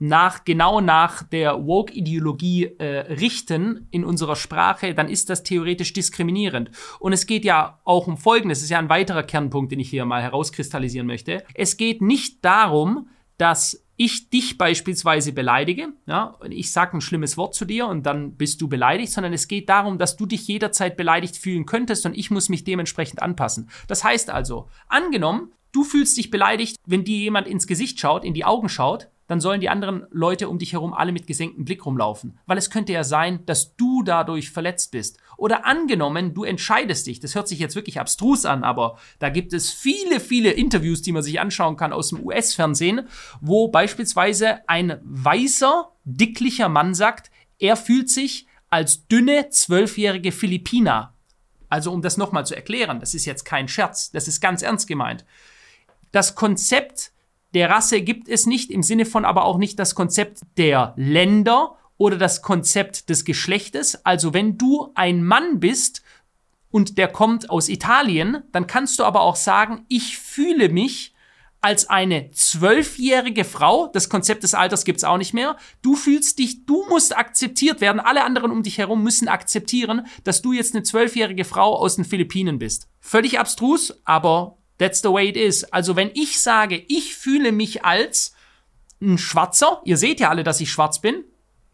nach, 0.00 0.44
genau 0.44 0.80
nach 0.80 1.22
der 1.22 1.66
Woke-Ideologie 1.66 2.64
äh, 2.78 3.12
richten 3.12 3.86
in 3.90 4.02
unserer 4.04 4.34
Sprache, 4.34 4.94
dann 4.94 5.08
ist 5.08 5.28
das 5.28 5.42
theoretisch 5.42 5.92
diskriminierend. 5.92 6.70
Und 6.98 7.12
es 7.12 7.26
geht 7.26 7.44
ja 7.44 7.78
auch 7.84 8.06
um 8.06 8.16
Folgendes, 8.16 8.58
das 8.58 8.64
ist 8.64 8.70
ja 8.70 8.78
ein 8.78 8.88
weiterer 8.88 9.22
Kernpunkt, 9.22 9.72
den 9.72 9.78
ich 9.78 9.90
hier 9.90 10.06
mal 10.06 10.22
herauskristallisieren 10.22 11.06
möchte. 11.06 11.44
Es 11.54 11.76
geht 11.76 12.00
nicht 12.00 12.44
darum, 12.44 13.08
dass 13.36 13.86
ich 13.96 14.30
dich 14.30 14.56
beispielsweise 14.56 15.34
beleidige, 15.34 15.88
ja, 16.06 16.24
und 16.40 16.52
ich 16.52 16.72
sage 16.72 16.96
ein 16.96 17.02
schlimmes 17.02 17.36
Wort 17.36 17.54
zu 17.54 17.66
dir 17.66 17.86
und 17.86 18.04
dann 18.04 18.36
bist 18.36 18.62
du 18.62 18.68
beleidigt, 18.68 19.12
sondern 19.12 19.34
es 19.34 19.46
geht 19.46 19.68
darum, 19.68 19.98
dass 19.98 20.16
du 20.16 20.24
dich 20.24 20.48
jederzeit 20.48 20.96
beleidigt 20.96 21.36
fühlen 21.36 21.66
könntest 21.66 22.06
und 22.06 22.16
ich 22.16 22.30
muss 22.30 22.48
mich 22.48 22.64
dementsprechend 22.64 23.20
anpassen. 23.20 23.68
Das 23.88 24.02
heißt 24.02 24.30
also, 24.30 24.68
angenommen, 24.88 25.52
du 25.72 25.84
fühlst 25.84 26.16
dich 26.16 26.30
beleidigt, 26.30 26.78
wenn 26.86 27.04
dir 27.04 27.18
jemand 27.18 27.46
ins 27.46 27.66
Gesicht 27.66 28.00
schaut, 28.00 28.24
in 28.24 28.32
die 28.32 28.46
Augen 28.46 28.70
schaut, 28.70 29.10
dann 29.30 29.40
sollen 29.40 29.60
die 29.60 29.68
anderen 29.68 30.08
Leute 30.10 30.48
um 30.48 30.58
dich 30.58 30.72
herum 30.72 30.92
alle 30.92 31.12
mit 31.12 31.28
gesenktem 31.28 31.64
Blick 31.64 31.86
rumlaufen. 31.86 32.36
Weil 32.46 32.58
es 32.58 32.68
könnte 32.68 32.92
ja 32.92 33.04
sein, 33.04 33.46
dass 33.46 33.76
du 33.76 34.02
dadurch 34.02 34.50
verletzt 34.50 34.90
bist. 34.90 35.18
Oder 35.36 35.64
angenommen, 35.66 36.34
du 36.34 36.42
entscheidest 36.42 37.06
dich, 37.06 37.20
das 37.20 37.36
hört 37.36 37.46
sich 37.46 37.60
jetzt 37.60 37.76
wirklich 37.76 38.00
abstrus 38.00 38.44
an, 38.44 38.64
aber 38.64 38.98
da 39.20 39.28
gibt 39.28 39.52
es 39.52 39.70
viele, 39.70 40.18
viele 40.18 40.50
Interviews, 40.50 41.00
die 41.00 41.12
man 41.12 41.22
sich 41.22 41.38
anschauen 41.38 41.76
kann 41.76 41.92
aus 41.92 42.08
dem 42.08 42.26
US-Fernsehen, 42.26 43.06
wo 43.40 43.68
beispielsweise 43.68 44.68
ein 44.68 44.98
weißer, 45.04 45.92
dicklicher 46.02 46.68
Mann 46.68 46.92
sagt, 46.92 47.30
er 47.60 47.76
fühlt 47.76 48.10
sich 48.10 48.48
als 48.68 49.06
dünne, 49.06 49.48
zwölfjährige 49.50 50.32
Philippiner. 50.32 51.14
Also 51.68 51.92
um 51.92 52.02
das 52.02 52.16
nochmal 52.16 52.46
zu 52.46 52.56
erklären, 52.56 52.98
das 52.98 53.14
ist 53.14 53.26
jetzt 53.26 53.44
kein 53.44 53.68
Scherz, 53.68 54.10
das 54.10 54.26
ist 54.26 54.40
ganz 54.40 54.62
ernst 54.62 54.88
gemeint 54.88 55.24
das 56.12 56.34
Konzept 56.34 57.12
der 57.54 57.70
Rasse 57.70 58.00
gibt 58.02 58.28
es 58.28 58.46
nicht, 58.46 58.70
im 58.70 58.82
Sinne 58.82 59.04
von 59.04 59.24
aber 59.24 59.44
auch 59.44 59.58
nicht 59.58 59.78
das 59.78 59.94
Konzept 59.94 60.40
der 60.56 60.94
Länder 60.96 61.76
oder 61.96 62.16
das 62.16 62.42
Konzept 62.42 63.08
des 63.08 63.24
Geschlechtes. 63.24 64.04
Also 64.06 64.32
wenn 64.32 64.56
du 64.56 64.90
ein 64.94 65.22
Mann 65.24 65.60
bist 65.60 66.02
und 66.70 66.96
der 66.96 67.08
kommt 67.08 67.50
aus 67.50 67.68
Italien, 67.68 68.42
dann 68.52 68.66
kannst 68.66 68.98
du 68.98 69.04
aber 69.04 69.22
auch 69.22 69.36
sagen, 69.36 69.84
ich 69.88 70.16
fühle 70.18 70.68
mich 70.68 71.14
als 71.60 71.90
eine 71.90 72.30
zwölfjährige 72.30 73.44
Frau, 73.44 73.88
das 73.88 74.08
Konzept 74.08 74.44
des 74.44 74.54
Alters 74.54 74.84
gibt's 74.84 75.04
auch 75.04 75.18
nicht 75.18 75.34
mehr, 75.34 75.56
du 75.82 75.94
fühlst 75.94 76.38
dich, 76.38 76.64
du 76.64 76.86
musst 76.88 77.14
akzeptiert 77.14 77.82
werden, 77.82 78.00
alle 78.00 78.24
anderen 78.24 78.50
um 78.50 78.62
dich 78.62 78.78
herum 78.78 79.02
müssen 79.02 79.28
akzeptieren, 79.28 80.06
dass 80.24 80.40
du 80.40 80.52
jetzt 80.52 80.74
eine 80.74 80.84
zwölfjährige 80.84 81.44
Frau 81.44 81.76
aus 81.76 81.96
den 81.96 82.06
Philippinen 82.06 82.58
bist. 82.58 82.88
Völlig 83.00 83.38
abstrus, 83.38 84.00
aber 84.04 84.56
That's 84.80 85.02
the 85.02 85.12
way 85.12 85.28
it 85.28 85.36
is. 85.36 85.64
Also 85.64 85.94
wenn 85.94 86.10
ich 86.14 86.40
sage, 86.40 86.82
ich 86.88 87.14
fühle 87.14 87.52
mich 87.52 87.84
als 87.84 88.32
ein 89.02 89.18
Schwarzer, 89.18 89.82
ihr 89.84 89.98
seht 89.98 90.20
ja 90.20 90.30
alle, 90.30 90.42
dass 90.42 90.60
ich 90.60 90.72
schwarz 90.72 91.02
bin, 91.02 91.24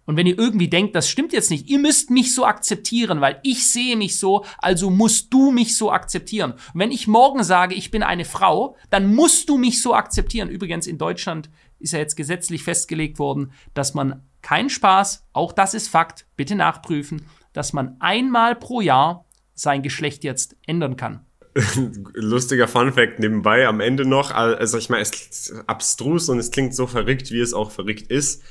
und 0.06 0.16
wenn 0.16 0.26
ihr 0.26 0.38
irgendwie 0.38 0.68
denkt, 0.68 0.94
das 0.94 1.08
stimmt 1.08 1.32
jetzt 1.32 1.50
nicht, 1.50 1.68
ihr 1.68 1.78
müsst 1.80 2.10
mich 2.10 2.32
so 2.34 2.46
akzeptieren, 2.46 3.20
weil 3.20 3.40
ich 3.42 3.68
sehe 3.68 3.96
mich 3.96 4.18
so, 4.18 4.44
also 4.58 4.88
musst 4.88 5.32
du 5.32 5.50
mich 5.50 5.76
so 5.76 5.90
akzeptieren. 5.90 6.52
Und 6.52 6.80
wenn 6.80 6.92
ich 6.92 7.08
morgen 7.08 7.42
sage, 7.42 7.74
ich 7.74 7.90
bin 7.90 8.04
eine 8.04 8.24
Frau, 8.24 8.76
dann 8.90 9.12
musst 9.14 9.48
du 9.48 9.58
mich 9.58 9.82
so 9.82 9.94
akzeptieren. 9.94 10.48
Übrigens 10.48 10.86
in 10.86 10.98
Deutschland 10.98 11.50
ist 11.80 11.92
ja 11.92 11.98
jetzt 11.98 12.16
gesetzlich 12.16 12.62
festgelegt 12.62 13.18
worden, 13.18 13.52
dass 13.74 13.94
man 13.94 14.22
keinen 14.42 14.70
Spaß, 14.70 15.26
auch 15.32 15.52
das 15.52 15.74
ist 15.74 15.88
Fakt, 15.88 16.26
bitte 16.36 16.54
nachprüfen, 16.54 17.26
dass 17.52 17.72
man 17.72 17.96
einmal 18.00 18.54
pro 18.54 18.80
Jahr 18.80 19.26
sein 19.54 19.82
Geschlecht 19.82 20.22
jetzt 20.22 20.56
ändern 20.66 20.96
kann. 20.96 21.25
lustiger 22.14 22.68
Funfact 22.68 23.18
nebenbei 23.18 23.66
am 23.66 23.80
Ende 23.80 24.04
noch. 24.04 24.30
Also 24.30 24.78
ich 24.78 24.88
meine, 24.90 25.02
es 25.02 25.10
ist 25.10 25.54
abstrus 25.66 26.28
und 26.28 26.38
es 26.38 26.50
klingt 26.50 26.74
so 26.74 26.86
verrückt, 26.86 27.30
wie 27.30 27.40
es 27.40 27.54
auch 27.54 27.70
verrückt 27.70 28.10
ist. 28.10 28.42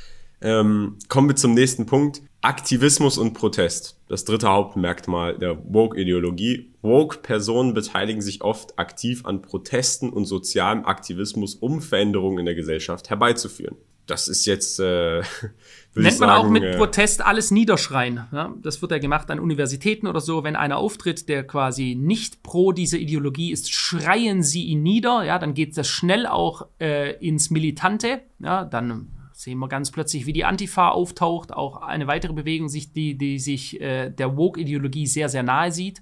Ähm, 0.42 0.98
kommen 1.08 1.30
wir 1.30 1.36
zum 1.36 1.54
nächsten 1.54 1.86
Punkt. 1.86 2.22
Aktivismus 2.42 3.18
und 3.18 3.34
Protest. 3.34 4.00
Das 4.08 4.26
dritte 4.26 4.50
Hauptmerkmal 4.50 5.38
der 5.38 5.58
Woke-Ideologie. 5.74 6.74
Woke-Personen 6.82 7.74
beteiligen 7.74 8.22
sich 8.22 8.44
oft 8.44 8.78
aktiv 8.78 9.26
an 9.26 9.42
Protesten 9.42 10.10
und 10.10 10.26
sozialem 10.26 10.86
Aktivismus, 10.86 11.56
um 11.56 11.82
Veränderungen 11.82 12.40
in 12.40 12.46
der 12.46 12.56
Gesellschaft 12.56 13.10
herbeizuführen 13.10 13.78
das 14.08 14.28
ist 14.28 14.46
jetzt, 14.46 14.80
äh, 14.80 15.22
Nennt 15.96 16.20
man 16.20 16.30
sagen, 16.30 16.32
auch 16.32 16.50
mit 16.50 16.64
äh, 16.64 16.78
Protest 16.78 17.26
alles 17.26 17.52
niederschreien. 17.52 18.26
Ja? 18.32 18.54
Das 18.62 18.82
wird 18.82 18.92
ja 18.92 18.98
gemacht 18.98 19.32
an 19.32 19.40
Universitäten 19.40 20.08
oder 20.08 20.20
so. 20.20 20.44
Wenn 20.44 20.56
einer 20.56 20.78
auftritt, 20.78 21.30
der 21.30 21.46
quasi 21.46 21.96
nicht 21.96 22.44
pro 22.44 22.72
diese 22.72 22.98
Ideologie 22.98 23.52
ist, 23.52 23.74
schreien 23.74 24.44
sie 24.44 24.66
ihn 24.66 24.84
nieder. 24.84 25.24
Ja, 25.24 25.40
dann 25.40 25.54
geht 25.54 25.78
das 25.78 25.88
schnell 25.88 26.28
auch 26.28 26.68
äh, 26.80 27.14
ins 27.26 27.50
Militante. 27.50 28.22
Ja, 28.40 28.66
dann 28.66 29.08
sehen 29.32 29.58
wir 29.60 29.70
ganz 29.70 29.92
plötzlich, 29.92 30.26
wie 30.26 30.34
die 30.34 30.46
Antifa 30.46 30.90
auftaucht. 30.90 31.54
Auch 31.54 31.82
eine 31.82 32.08
weitere 32.08 32.34
Bewegung, 32.34 32.68
die, 32.68 33.18
die 33.18 33.40
sich 33.40 33.80
äh, 33.80 34.10
der 34.10 34.36
Woke-Ideologie 34.36 35.08
sehr, 35.08 35.30
sehr 35.30 35.44
nahe 35.44 35.72
sieht. 35.72 36.02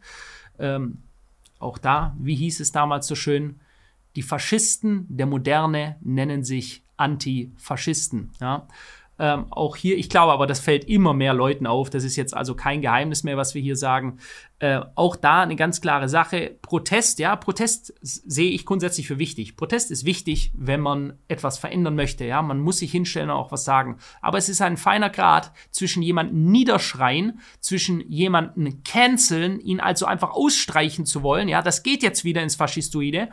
Ähm, 0.59 1.03
auch 1.59 1.77
da, 1.77 2.15
wie 2.19 2.35
hieß 2.35 2.59
es 2.59 2.71
damals 2.71 3.07
so 3.07 3.15
schön, 3.15 3.59
die 4.15 4.21
Faschisten 4.21 5.05
der 5.09 5.25
Moderne 5.25 5.97
nennen 6.01 6.43
sich 6.43 6.82
Antifaschisten. 6.97 8.31
Ja. 8.39 8.67
Ähm, 9.19 9.45
auch 9.51 9.75
hier, 9.75 9.95
ich 9.97 10.09
glaube 10.09 10.33
aber, 10.33 10.47
das 10.47 10.59
fällt 10.59 10.85
immer 10.85 11.13
mehr 11.13 11.35
Leuten 11.35 11.67
auf. 11.67 11.91
Das 11.91 12.03
ist 12.03 12.15
jetzt 12.15 12.35
also 12.35 12.55
kein 12.55 12.81
Geheimnis 12.81 13.23
mehr, 13.23 13.37
was 13.37 13.53
wir 13.53 13.61
hier 13.61 13.75
sagen. 13.75 14.17
Äh, 14.57 14.81
auch 14.95 15.15
da 15.15 15.41
eine 15.41 15.55
ganz 15.55 15.81
klare 15.81 16.09
Sache. 16.09 16.57
Protest, 16.63 17.19
ja, 17.19 17.35
Protest 17.35 17.93
sehe 18.01 18.49
ich 18.49 18.65
grundsätzlich 18.65 19.07
für 19.07 19.19
wichtig. 19.19 19.55
Protest 19.55 19.91
ist 19.91 20.03
wichtig, 20.05 20.51
wenn 20.55 20.81
man 20.81 21.19
etwas 21.27 21.59
verändern 21.59 21.95
möchte. 21.95 22.25
Ja, 22.25 22.41
man 22.41 22.59
muss 22.59 22.79
sich 22.79 22.91
hinstellen 22.91 23.29
und 23.29 23.35
auch 23.35 23.51
was 23.51 23.63
sagen. 23.63 23.97
Aber 24.21 24.39
es 24.39 24.49
ist 24.49 24.61
ein 24.61 24.77
feiner 24.77 25.11
Grad 25.11 25.51
zwischen 25.69 26.01
jemanden 26.01 26.51
niederschreien, 26.51 27.39
zwischen 27.59 28.01
jemanden 28.09 28.83
canceln, 28.83 29.59
ihn 29.59 29.79
also 29.79 30.07
einfach 30.07 30.31
ausstreichen 30.31 31.05
zu 31.05 31.21
wollen. 31.21 31.49
Ja, 31.49 31.61
das 31.61 31.83
geht 31.83 32.01
jetzt 32.01 32.23
wieder 32.23 32.41
ins 32.41 32.55
Faschistoide 32.55 33.29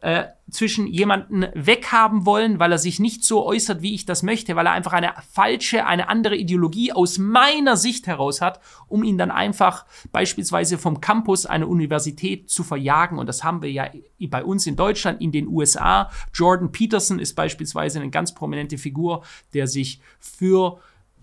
äh, 0.00 0.24
zwischen 0.50 0.86
jemanden 0.86 1.46
weghaben 1.54 2.26
wollen, 2.26 2.58
weil 2.58 2.72
er 2.72 2.78
sich 2.78 2.98
nicht 2.98 3.24
so 3.24 3.44
äußert, 3.44 3.82
wie 3.82 3.94
ich 3.94 4.06
das 4.06 4.22
möchte, 4.22 4.56
weil 4.56 4.66
er 4.66 4.72
einfach 4.72 4.92
eine 4.92 5.12
falsche, 5.30 5.86
eine 5.86 6.08
andere 6.08 6.36
Ideologie 6.36 6.92
aus 6.92 7.18
meiner 7.18 7.76
Sicht 7.76 8.06
heraus 8.06 8.40
hat, 8.40 8.60
um 8.88 9.04
ihn 9.04 9.18
dann 9.18 9.30
einfach 9.30 9.86
beispielsweise 10.10 10.78
vom 10.78 11.00
Campus 11.00 11.46
einer 11.46 11.68
Universität 11.68 12.50
zu 12.50 12.64
verjagen. 12.64 13.18
Und 13.18 13.26
das 13.26 13.44
haben 13.44 13.62
wir 13.62 13.70
ja 13.70 13.90
bei 14.28 14.44
uns 14.44 14.66
in 14.66 14.76
Deutschland, 14.76 15.20
in 15.20 15.32
den 15.32 15.46
USA. 15.48 16.10
Jordan 16.32 16.72
Peterson 16.72 17.18
ist 17.18 17.34
beispielsweise 17.34 18.00
eine 18.00 18.10
ganz 18.10 18.34
prominente 18.34 18.78
Figur, 18.78 19.22
der 19.52 19.66
sich 19.66 20.00
für 20.18 20.80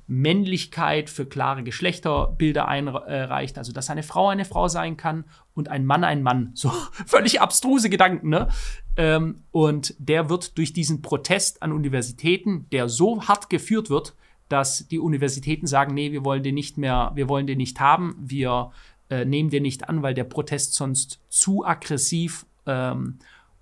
Männlichkeit, 0.08 1.10
für 1.10 1.26
klare 1.26 1.64
Geschlechterbilder 1.64 2.68
einreicht, 2.68 3.58
also 3.58 3.74
dass 3.74 3.90
eine 3.90 4.04
Frau 4.04 4.30
eine 4.30 4.46
Frau 4.46 4.70
sein 4.70 4.96
kann 4.96 5.26
und 5.54 5.70
ein 5.70 5.86
Mann 5.86 6.04
ein 6.04 6.24
Mann. 6.24 6.52
So 6.54 6.70
völlig 7.06 7.42
abstruse 7.42 7.90
Gedanken, 7.90 8.30
ne? 8.30 8.48
Ähm, 8.96 9.44
und 9.52 9.94
der 10.00 10.30
wird 10.30 10.58
durch 10.58 10.74
diesen 10.74 11.02
Protest 11.02 11.62
an 11.62 11.72
Universitäten, 11.72 12.68
der 12.72 12.90
so 12.90 13.28
hart 13.28 13.50
geführt 13.50 13.90
wird, 13.90 14.16
dass 14.50 14.88
die 14.88 15.00
Universitäten 15.00 15.68
sagen, 15.68 15.94
nee, 15.94 16.12
wir 16.12 16.24
wollen 16.24 16.44
den 16.44 16.56
nicht 16.56 16.78
mehr, 16.78 17.12
wir 17.16 17.28
wollen 17.28 17.48
den 17.48 17.58
nicht 17.58 17.80
haben, 17.80 18.16
wir 18.20 18.72
äh, 19.10 19.26
nehmen 19.26 19.50
den 19.50 19.64
nicht 19.64 19.90
an, 19.90 20.04
weil 20.04 20.14
der 20.14 20.24
Protest 20.24 20.74
sonst 20.74 21.20
zu 21.30 21.66
aggressiv 21.66 22.46
ähm, 22.66 23.20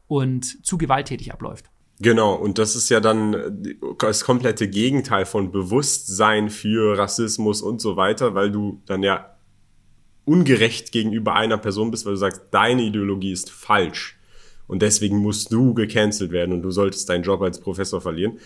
und 0.08 0.66
zu 0.66 0.78
gewalttätig 0.78 1.34
abläuft. 1.34 1.70
Genau, 2.00 2.36
und 2.36 2.58
das 2.58 2.76
ist 2.76 2.90
ja 2.90 3.00
dann 3.00 3.78
das 4.00 4.26
komplette 4.26 4.68
Gegenteil 4.68 5.26
von 5.26 5.52
Bewusstsein 5.52 6.50
für 6.50 6.98
Rassismus 6.98 7.62
und 7.62 7.80
so 7.80 7.96
weiter, 7.96 8.36
weil 8.36 8.52
du 8.52 8.82
dann 8.86 9.02
ja 9.02 9.38
ungerecht 10.26 10.92
gegenüber 10.92 11.36
einer 11.36 11.58
Person 11.58 11.92
bist, 11.92 12.06
weil 12.06 12.14
du 12.14 12.20
sagst, 12.20 12.42
deine 12.52 12.82
Ideologie 12.82 13.32
ist 13.32 13.50
falsch 13.50 14.20
und 14.68 14.82
deswegen 14.82 15.20
musst 15.20 15.54
du 15.54 15.74
gecancelt 15.74 16.32
werden 16.32 16.54
und 16.54 16.64
du 16.64 16.72
solltest 16.72 17.08
deinen 17.08 17.24
Job 17.24 17.42
als 17.42 17.60
Professor 17.60 18.02
verlieren. 18.02 18.40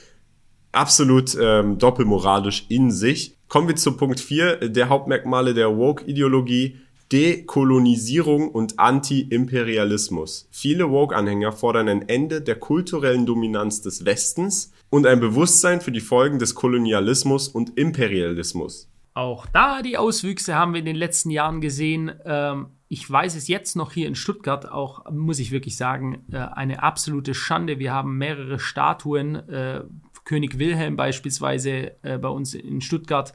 Absolut 0.72 1.36
ähm, 1.42 1.80
doppelmoralisch 1.80 2.66
in 2.70 2.92
sich. 2.92 3.36
Kommen 3.48 3.68
wir 3.68 3.76
zu 3.76 3.98
Punkt 3.98 4.20
4, 4.20 4.70
der 4.70 4.90
Hauptmerkmale 4.90 5.56
der 5.56 5.76
Woke-Ideologie. 5.76 6.78
Dekolonisierung 7.12 8.50
und 8.50 8.78
Anti-Imperialismus. 8.78 10.48
Viele 10.52 10.92
Woke-Anhänger 10.92 11.52
fordern 11.52 11.90
ein 11.90 12.08
Ende 12.08 12.42
der 12.42 12.56
kulturellen 12.56 13.26
Dominanz 13.26 13.82
des 13.82 14.06
Westens 14.06 14.72
und 14.92 15.08
ein 15.08 15.20
Bewusstsein 15.20 15.82
für 15.82 15.92
die 15.92 16.02
Folgen 16.02 16.38
des 16.38 16.54
Kolonialismus 16.54 17.48
und 17.48 17.78
Imperialismus. 17.78 18.90
Auch 19.16 19.48
da 19.48 19.82
die 19.82 19.98
Auswüchse 19.98 20.54
haben 20.56 20.74
wir 20.74 20.80
in 20.80 20.86
den 20.86 20.96
letzten 20.96 21.32
Jahren 21.32 21.62
gesehen. 21.62 22.12
Ähm, 22.26 22.68
ich 22.88 23.10
weiß 23.10 23.36
es 23.36 23.48
jetzt 23.48 23.76
noch 23.76 23.92
hier 23.92 24.08
in 24.08 24.16
Stuttgart, 24.16 24.70
auch 24.72 25.10
muss 25.12 25.40
ich 25.40 25.52
wirklich 25.52 25.78
sagen, 25.78 26.26
äh, 26.32 26.38
eine 26.38 26.84
absolute 26.84 27.34
Schande. 27.34 27.80
Wir 27.80 27.92
haben 27.92 28.18
mehrere 28.18 28.60
Statuen, 28.60 29.36
äh, 29.50 29.82
König 30.26 30.60
Wilhelm 30.60 30.96
beispielsweise 30.96 31.92
äh, 32.04 32.20
bei 32.20 32.30
uns 32.30 32.54
in 32.54 32.82
Stuttgart, 32.82 33.34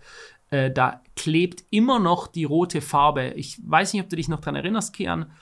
äh, 0.55 0.71
da 0.71 1.03
klebt 1.17 1.65
immer 1.71 1.99
noch 1.99 2.29
die 2.29 2.45
rote 2.45 2.81
Farbe. 2.81 3.33
Ich 3.35 3.59
weiß 3.67 3.93
nicht, 3.93 4.03
ob 4.03 4.09
du 4.09 4.15
dich 4.15 4.29
noch 4.29 4.39
daran 4.39 4.55
erinnerst, 4.55 4.95
Kian. 4.95 5.33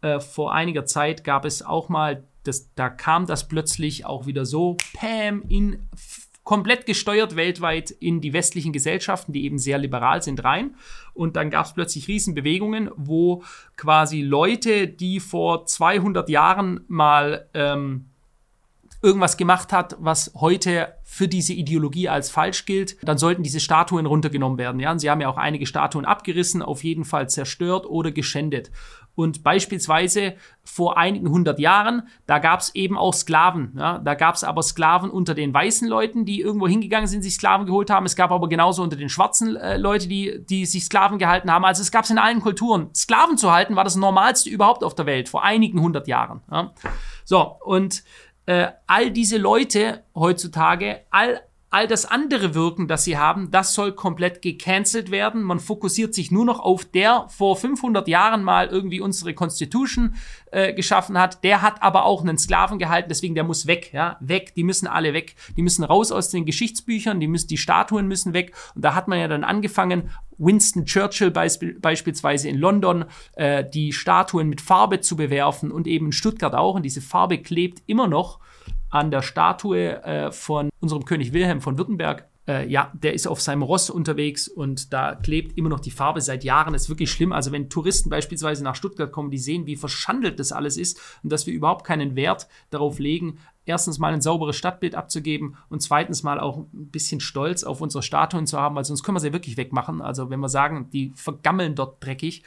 Äh, 0.00 0.20
vor 0.20 0.54
einiger 0.54 0.86
Zeit 0.86 1.22
gab 1.22 1.44
es 1.44 1.62
auch 1.62 1.90
mal, 1.90 2.24
das, 2.44 2.74
da 2.74 2.88
kam 2.88 3.26
das 3.26 3.46
plötzlich 3.46 4.06
auch 4.06 4.26
wieder 4.26 4.46
so, 4.46 4.78
Pam, 4.94 5.42
in 5.48 5.86
komplett 6.44 6.86
gesteuert 6.86 7.36
weltweit 7.36 7.90
in 7.90 8.22
die 8.22 8.32
westlichen 8.32 8.72
Gesellschaften, 8.72 9.32
die 9.32 9.44
eben 9.44 9.58
sehr 9.58 9.76
liberal 9.76 10.22
sind, 10.22 10.44
rein. 10.44 10.76
Und 11.12 11.36
dann 11.36 11.50
gab 11.50 11.66
es 11.66 11.74
plötzlich 11.74 12.08
Riesenbewegungen, 12.08 12.90
wo 12.96 13.42
quasi 13.76 14.22
Leute, 14.22 14.88
die 14.88 15.20
vor 15.20 15.66
200 15.66 16.28
Jahren 16.30 16.84
mal 16.88 17.48
ähm, 17.52 18.06
irgendwas 19.04 19.36
gemacht 19.36 19.72
hat, 19.72 19.96
was 20.00 20.32
heute 20.34 20.94
für 21.04 21.28
diese 21.28 21.52
Ideologie 21.52 22.08
als 22.08 22.30
falsch 22.30 22.64
gilt, 22.64 22.96
dann 23.06 23.18
sollten 23.18 23.42
diese 23.42 23.60
Statuen 23.60 24.06
runtergenommen 24.06 24.58
werden. 24.58 24.80
Ja, 24.80 24.90
und 24.90 24.98
sie 24.98 25.10
haben 25.10 25.20
ja 25.20 25.28
auch 25.28 25.36
einige 25.36 25.66
Statuen 25.66 26.06
abgerissen, 26.06 26.62
auf 26.62 26.82
jeden 26.82 27.04
Fall 27.04 27.28
zerstört 27.28 27.86
oder 27.86 28.10
geschändet. 28.10 28.70
Und 29.14 29.44
beispielsweise 29.44 30.34
vor 30.64 30.96
einigen 30.98 31.28
hundert 31.28 31.60
Jahren, 31.60 32.08
da 32.26 32.40
gab 32.40 32.60
es 32.60 32.74
eben 32.74 32.98
auch 32.98 33.14
Sklaven. 33.14 33.74
Ja? 33.76 33.98
Da 33.98 34.14
gab 34.14 34.34
es 34.34 34.42
aber 34.42 34.62
Sklaven 34.62 35.10
unter 35.10 35.34
den 35.34 35.54
weißen 35.54 35.86
Leuten, 35.86 36.24
die 36.24 36.40
irgendwo 36.40 36.66
hingegangen 36.66 37.06
sind, 37.06 37.22
sich 37.22 37.34
Sklaven 37.34 37.66
geholt 37.66 37.90
haben. 37.90 38.06
Es 38.06 38.16
gab 38.16 38.32
aber 38.32 38.48
genauso 38.48 38.82
unter 38.82 38.96
den 38.96 39.08
schwarzen 39.08 39.54
äh, 39.54 39.76
Leute, 39.76 40.08
die, 40.08 40.44
die 40.44 40.66
sich 40.66 40.86
Sklaven 40.86 41.18
gehalten 41.18 41.52
haben. 41.52 41.64
Also 41.64 41.82
es 41.82 41.92
gab 41.92 42.04
es 42.04 42.10
in 42.10 42.18
allen 42.18 42.40
Kulturen. 42.40 42.88
Sklaven 42.92 43.36
zu 43.36 43.52
halten 43.52 43.76
war 43.76 43.84
das 43.84 43.94
Normalste 43.94 44.50
überhaupt 44.50 44.82
auf 44.82 44.96
der 44.96 45.06
Welt, 45.06 45.28
vor 45.28 45.44
einigen 45.44 45.80
hundert 45.80 46.08
Jahren. 46.08 46.40
Ja? 46.50 46.72
So, 47.24 47.56
und 47.64 48.02
all 48.46 49.10
diese 49.10 49.38
Leute 49.38 50.04
heutzutage, 50.14 51.00
all, 51.10 51.40
all 51.74 51.88
das 51.88 52.06
andere 52.06 52.54
Wirken, 52.54 52.86
das 52.86 53.02
sie 53.02 53.18
haben, 53.18 53.50
das 53.50 53.74
soll 53.74 53.90
komplett 53.90 54.42
gecancelt 54.42 55.10
werden. 55.10 55.42
Man 55.42 55.58
fokussiert 55.58 56.14
sich 56.14 56.30
nur 56.30 56.44
noch 56.44 56.60
auf 56.60 56.84
der 56.84 57.26
vor 57.30 57.56
500 57.56 58.06
Jahren 58.06 58.44
mal 58.44 58.68
irgendwie 58.68 59.00
unsere 59.00 59.34
Constitution 59.34 60.14
äh, 60.52 60.72
geschaffen 60.72 61.18
hat. 61.18 61.42
Der 61.42 61.62
hat 61.62 61.82
aber 61.82 62.04
auch 62.04 62.22
einen 62.22 62.38
Sklaven 62.38 62.78
gehalten, 62.78 63.08
deswegen 63.08 63.34
der 63.34 63.42
muss 63.42 63.66
weg, 63.66 63.90
ja, 63.92 64.18
weg. 64.20 64.54
Die 64.54 64.62
müssen 64.62 64.86
alle 64.86 65.14
weg. 65.14 65.34
Die 65.56 65.62
müssen 65.62 65.82
raus 65.82 66.12
aus 66.12 66.30
den 66.30 66.46
Geschichtsbüchern, 66.46 67.18
die 67.18 67.26
müssen, 67.26 67.48
die 67.48 67.58
Statuen 67.58 68.06
müssen 68.06 68.34
weg. 68.34 68.54
Und 68.76 68.84
da 68.84 68.94
hat 68.94 69.08
man 69.08 69.18
ja 69.18 69.26
dann 69.26 69.42
angefangen, 69.42 70.10
Winston 70.38 70.84
Churchill 70.84 71.32
beisp 71.32 71.64
beispielsweise 71.80 72.48
in 72.48 72.56
London 72.56 73.04
äh, 73.32 73.64
die 73.68 73.92
Statuen 73.92 74.48
mit 74.48 74.60
Farbe 74.60 75.00
zu 75.00 75.16
bewerfen 75.16 75.72
und 75.72 75.88
eben 75.88 76.06
in 76.06 76.12
Stuttgart 76.12 76.54
auch. 76.54 76.76
Und 76.76 76.84
diese 76.84 77.00
Farbe 77.00 77.38
klebt 77.38 77.82
immer 77.86 78.06
noch 78.06 78.38
an 78.94 79.10
der 79.10 79.22
Statue 79.22 80.02
äh, 80.04 80.30
von 80.30 80.70
unserem 80.78 81.04
König 81.04 81.32
Wilhelm 81.32 81.60
von 81.60 81.76
Württemberg. 81.78 82.28
Äh, 82.46 82.68
ja, 82.68 82.92
der 82.94 83.12
ist 83.12 83.26
auf 83.26 83.40
seinem 83.40 83.62
Ross 83.62 83.90
unterwegs 83.90 84.46
und 84.46 84.92
da 84.92 85.16
klebt 85.16 85.58
immer 85.58 85.68
noch 85.68 85.80
die 85.80 85.90
Farbe 85.90 86.20
seit 86.20 86.44
Jahren. 86.44 86.74
Das 86.74 86.82
ist 86.82 86.88
wirklich 86.90 87.10
schlimm. 87.10 87.32
Also 87.32 87.50
wenn 87.50 87.68
Touristen 87.68 88.08
beispielsweise 88.08 88.62
nach 88.62 88.76
Stuttgart 88.76 89.10
kommen, 89.10 89.32
die 89.32 89.38
sehen, 89.38 89.66
wie 89.66 89.74
verschandelt 89.74 90.38
das 90.38 90.52
alles 90.52 90.76
ist 90.76 91.00
und 91.24 91.32
dass 91.32 91.44
wir 91.46 91.54
überhaupt 91.54 91.84
keinen 91.84 92.14
Wert 92.14 92.46
darauf 92.70 93.00
legen, 93.00 93.38
erstens 93.66 93.98
mal 93.98 94.12
ein 94.12 94.20
sauberes 94.20 94.54
Stadtbild 94.54 94.94
abzugeben 94.94 95.56
und 95.70 95.82
zweitens 95.82 96.22
mal 96.22 96.38
auch 96.38 96.58
ein 96.58 96.90
bisschen 96.90 97.18
Stolz 97.18 97.64
auf 97.64 97.80
unsere 97.80 98.02
Statuen 98.04 98.46
zu 98.46 98.60
haben, 98.60 98.76
weil 98.76 98.84
sonst 98.84 99.02
können 99.02 99.16
wir 99.16 99.20
sie 99.20 99.32
wirklich 99.32 99.56
wegmachen. 99.56 100.00
Also 100.02 100.30
wenn 100.30 100.38
wir 100.38 100.48
sagen, 100.48 100.88
die 100.92 101.12
vergammeln 101.16 101.74
dort 101.74 102.04
dreckig. 102.04 102.44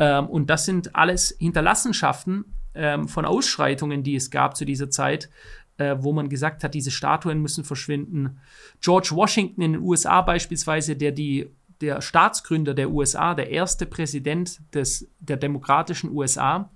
Ähm, 0.00 0.26
und 0.26 0.50
das 0.50 0.64
sind 0.64 0.96
alles 0.96 1.36
Hinterlassenschaften 1.38 2.56
ähm, 2.74 3.06
von 3.06 3.24
Ausschreitungen, 3.24 4.02
die 4.02 4.16
es 4.16 4.30
gab 4.30 4.56
zu 4.56 4.64
dieser 4.64 4.90
Zeit, 4.90 5.30
äh, 5.78 5.96
wo 5.98 6.12
man 6.12 6.28
gesagt 6.28 6.64
hat, 6.64 6.74
diese 6.74 6.90
Statuen 6.90 7.40
müssen 7.40 7.64
verschwinden. 7.64 8.38
George 8.80 9.10
Washington 9.12 9.62
in 9.62 9.72
den 9.74 9.82
USA 9.82 10.22
beispielsweise, 10.22 10.96
der 10.96 11.12
die 11.12 11.48
der 11.80 12.00
Staatsgründer 12.00 12.74
der 12.74 12.90
USA, 12.90 13.34
der 13.34 13.50
erste 13.50 13.86
Präsident 13.86 14.60
des, 14.74 15.08
der 15.20 15.36
demokratischen 15.36 16.10
USA, 16.10 16.70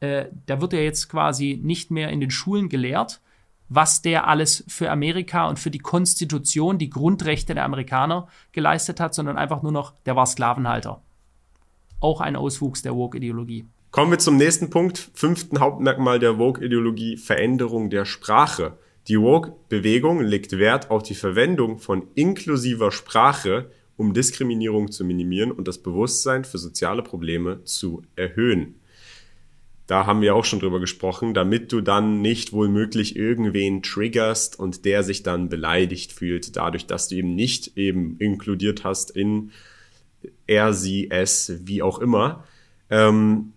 äh, 0.00 0.26
da 0.46 0.60
wird 0.60 0.72
er 0.72 0.82
jetzt 0.82 1.08
quasi 1.08 1.60
nicht 1.62 1.90
mehr 1.90 2.08
in 2.08 2.20
den 2.20 2.30
Schulen 2.30 2.68
gelehrt, 2.68 3.20
was 3.68 4.02
der 4.02 4.26
alles 4.26 4.64
für 4.66 4.90
Amerika 4.90 5.46
und 5.46 5.58
für 5.58 5.70
die 5.70 5.78
Konstitution, 5.78 6.78
die 6.78 6.90
Grundrechte 6.90 7.54
der 7.54 7.64
Amerikaner 7.64 8.28
geleistet 8.52 8.98
hat, 8.98 9.14
sondern 9.14 9.38
einfach 9.38 9.62
nur 9.62 9.72
noch, 9.72 9.92
der 10.06 10.16
war 10.16 10.26
Sklavenhalter. 10.26 11.02
Auch 12.00 12.20
ein 12.20 12.34
Auswuchs 12.34 12.82
der 12.82 12.96
Woke-Ideologie. 12.96 13.66
Kommen 13.90 14.12
wir 14.12 14.20
zum 14.20 14.36
nächsten 14.36 14.70
Punkt, 14.70 15.10
fünften 15.14 15.58
Hauptmerkmal 15.58 16.20
der 16.20 16.38
Woke-Ideologie, 16.38 17.16
Veränderung 17.16 17.90
der 17.90 18.04
Sprache. 18.04 18.78
Die 19.08 19.20
Woke-Bewegung 19.20 20.20
legt 20.20 20.56
Wert 20.58 20.92
auf 20.92 21.02
die 21.02 21.16
Verwendung 21.16 21.80
von 21.80 22.06
inklusiver 22.14 22.92
Sprache, 22.92 23.72
um 23.96 24.14
Diskriminierung 24.14 24.92
zu 24.92 25.04
minimieren 25.04 25.50
und 25.50 25.66
das 25.66 25.78
Bewusstsein 25.78 26.44
für 26.44 26.58
soziale 26.58 27.02
Probleme 27.02 27.64
zu 27.64 28.02
erhöhen. 28.14 28.76
Da 29.88 30.06
haben 30.06 30.20
wir 30.20 30.36
auch 30.36 30.44
schon 30.44 30.60
drüber 30.60 30.78
gesprochen, 30.78 31.34
damit 31.34 31.72
du 31.72 31.80
dann 31.80 32.22
nicht 32.22 32.52
wohlmöglich 32.52 33.16
irgendwen 33.16 33.82
triggerst 33.82 34.56
und 34.56 34.84
der 34.84 35.02
sich 35.02 35.24
dann 35.24 35.48
beleidigt 35.48 36.12
fühlt, 36.12 36.54
dadurch, 36.54 36.86
dass 36.86 37.08
du 37.08 37.16
eben 37.16 37.34
nicht 37.34 37.76
eben 37.76 38.16
inkludiert 38.18 38.84
hast 38.84 39.10
in 39.10 39.50
er, 40.46 40.74
sie, 40.74 41.10
es, 41.10 41.52
wie 41.64 41.82
auch 41.82 41.98
immer. 41.98 42.44
Ähm, 42.88 43.52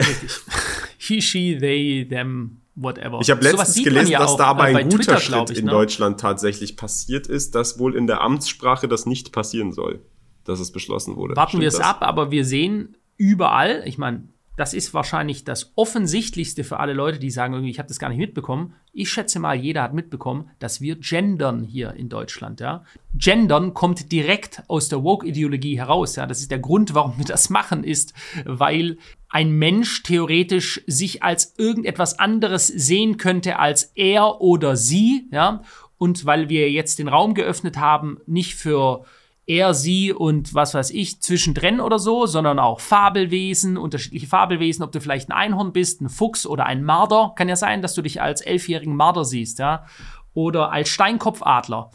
He, 0.98 1.20
she, 1.20 1.58
they, 1.58 2.06
them, 2.08 2.60
whatever. 2.74 3.18
Ich 3.20 3.30
habe 3.30 3.42
letztens 3.42 3.74
so 3.74 3.82
gelesen, 3.82 4.10
ja 4.10 4.18
dass 4.18 4.36
da 4.36 4.46
aber 4.46 4.64
ein 4.64 4.88
guter 4.88 4.96
Twitter, 4.96 5.20
Schritt 5.20 5.50
ich, 5.50 5.58
in 5.58 5.66
ne? 5.66 5.70
Deutschland 5.70 6.20
tatsächlich 6.20 6.76
passiert 6.76 7.26
ist, 7.26 7.54
dass 7.54 7.78
wohl 7.78 7.94
in 7.94 8.06
der 8.06 8.20
Amtssprache 8.20 8.88
das 8.88 9.06
nicht 9.06 9.32
passieren 9.32 9.72
soll, 9.72 10.00
dass 10.44 10.60
es 10.60 10.72
beschlossen 10.72 11.16
wurde. 11.16 11.36
Warten 11.36 11.60
wir 11.60 11.68
es 11.68 11.80
ab, 11.80 11.98
aber 12.00 12.30
wir 12.30 12.44
sehen 12.44 12.96
überall, 13.16 13.82
ich 13.86 13.98
meine, 13.98 14.28
das 14.58 14.74
ist 14.74 14.92
wahrscheinlich 14.92 15.44
das 15.44 15.72
Offensichtlichste 15.76 16.64
für 16.64 16.80
alle 16.80 16.92
Leute, 16.92 17.20
die 17.20 17.30
sagen, 17.30 17.62
ich 17.62 17.78
habe 17.78 17.86
das 17.86 18.00
gar 18.00 18.08
nicht 18.08 18.18
mitbekommen. 18.18 18.74
Ich 18.92 19.08
schätze 19.08 19.38
mal, 19.38 19.54
jeder 19.54 19.84
hat 19.84 19.94
mitbekommen, 19.94 20.50
dass 20.58 20.80
wir 20.80 20.96
gendern 20.96 21.62
hier 21.62 21.94
in 21.94 22.08
Deutschland. 22.08 22.58
Ja? 22.58 22.82
Gendern 23.14 23.72
kommt 23.72 24.10
direkt 24.10 24.64
aus 24.66 24.88
der 24.88 25.04
Woke-Ideologie 25.04 25.78
heraus. 25.78 26.16
Ja? 26.16 26.26
Das 26.26 26.40
ist 26.40 26.50
der 26.50 26.58
Grund, 26.58 26.92
warum 26.96 27.18
wir 27.18 27.24
das 27.24 27.50
machen, 27.50 27.84
ist, 27.84 28.14
weil 28.44 28.98
ein 29.28 29.52
Mensch 29.52 30.02
theoretisch 30.02 30.82
sich 30.88 31.22
als 31.22 31.54
irgendetwas 31.56 32.18
anderes 32.18 32.66
sehen 32.66 33.16
könnte 33.16 33.60
als 33.60 33.92
er 33.94 34.40
oder 34.40 34.74
sie. 34.74 35.28
Ja? 35.30 35.62
Und 35.98 36.26
weil 36.26 36.48
wir 36.48 36.68
jetzt 36.72 36.98
den 36.98 37.06
Raum 37.06 37.34
geöffnet 37.34 37.76
haben, 37.76 38.18
nicht 38.26 38.56
für 38.56 39.04
er, 39.48 39.72
sie 39.72 40.12
und 40.12 40.52
was 40.52 40.74
weiß 40.74 40.90
ich 40.90 41.22
zwischendrin 41.22 41.80
oder 41.80 41.98
so, 41.98 42.26
sondern 42.26 42.58
auch 42.58 42.80
Fabelwesen, 42.80 43.78
unterschiedliche 43.78 44.26
Fabelwesen, 44.26 44.84
ob 44.84 44.92
du 44.92 45.00
vielleicht 45.00 45.30
ein 45.30 45.32
Einhorn 45.32 45.72
bist, 45.72 46.02
ein 46.02 46.10
Fuchs 46.10 46.46
oder 46.46 46.66
ein 46.66 46.84
Marder. 46.84 47.32
Kann 47.34 47.48
ja 47.48 47.56
sein, 47.56 47.80
dass 47.80 47.94
du 47.94 48.02
dich 48.02 48.20
als 48.20 48.42
elfjährigen 48.42 48.94
Marder 48.94 49.24
siehst, 49.24 49.58
ja. 49.58 49.86
Oder 50.34 50.70
als 50.70 50.90
Steinkopfadler. 50.90 51.90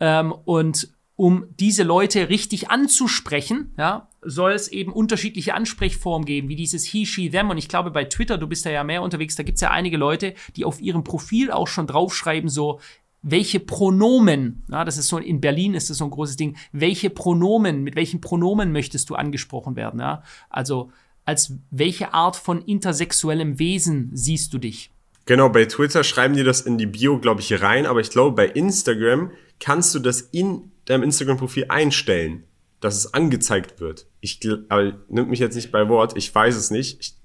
Ähm, 0.00 0.32
und 0.32 0.88
um 1.14 1.46
diese 1.60 1.84
Leute 1.84 2.28
richtig 2.28 2.70
anzusprechen, 2.70 3.72
ja, 3.78 4.08
soll 4.20 4.52
es 4.52 4.66
eben 4.66 4.92
unterschiedliche 4.92 5.54
Ansprechformen 5.54 6.26
geben, 6.26 6.48
wie 6.48 6.56
dieses 6.56 6.84
he, 6.84 7.06
she, 7.06 7.30
them. 7.30 7.50
Und 7.50 7.56
ich 7.56 7.68
glaube, 7.68 7.92
bei 7.92 8.04
Twitter, 8.04 8.36
du 8.36 8.48
bist 8.48 8.66
da 8.66 8.70
ja 8.70 8.82
mehr 8.82 9.02
unterwegs, 9.02 9.36
da 9.36 9.44
gibt's 9.44 9.60
ja 9.60 9.70
einige 9.70 9.96
Leute, 9.96 10.34
die 10.56 10.64
auf 10.64 10.80
ihrem 10.80 11.04
Profil 11.04 11.52
auch 11.52 11.68
schon 11.68 11.86
draufschreiben, 11.86 12.50
so, 12.50 12.80
welche 13.28 13.58
Pronomen, 13.58 14.62
ja, 14.70 14.84
das 14.84 14.98
ist 14.98 15.08
so, 15.08 15.18
in 15.18 15.40
Berlin 15.40 15.74
ist 15.74 15.90
das 15.90 15.98
so 15.98 16.04
ein 16.04 16.10
großes 16.10 16.36
Ding, 16.36 16.56
welche 16.70 17.10
Pronomen, 17.10 17.82
mit 17.82 17.96
welchen 17.96 18.20
Pronomen 18.20 18.70
möchtest 18.70 19.10
du 19.10 19.16
angesprochen 19.16 19.74
werden, 19.74 19.98
ja? 19.98 20.22
Also, 20.48 20.92
als 21.24 21.54
welche 21.72 22.14
Art 22.14 22.36
von 22.36 22.62
intersexuellem 22.62 23.58
Wesen 23.58 24.10
siehst 24.12 24.54
du 24.54 24.58
dich? 24.58 24.92
Genau, 25.24 25.48
bei 25.48 25.64
Twitter 25.64 26.04
schreiben 26.04 26.36
die 26.36 26.44
das 26.44 26.60
in 26.60 26.78
die 26.78 26.86
Bio, 26.86 27.18
glaube 27.18 27.40
ich, 27.40 27.60
rein, 27.60 27.84
aber 27.84 27.98
ich 27.98 28.10
glaube, 28.10 28.36
bei 28.36 28.46
Instagram 28.46 29.32
kannst 29.58 29.92
du 29.96 29.98
das 29.98 30.20
in 30.20 30.70
deinem 30.84 31.02
Instagram-Profil 31.02 31.66
einstellen, 31.68 32.44
dass 32.78 32.94
es 32.94 33.12
angezeigt 33.12 33.80
wird. 33.80 34.06
Ich 34.20 34.38
aber 34.68 34.92
nimmt 35.08 35.30
mich 35.30 35.40
jetzt 35.40 35.56
nicht 35.56 35.72
bei 35.72 35.88
Wort, 35.88 36.16
ich 36.16 36.32
weiß 36.32 36.54
es 36.54 36.70
nicht. 36.70 37.00
Ich 37.00 37.16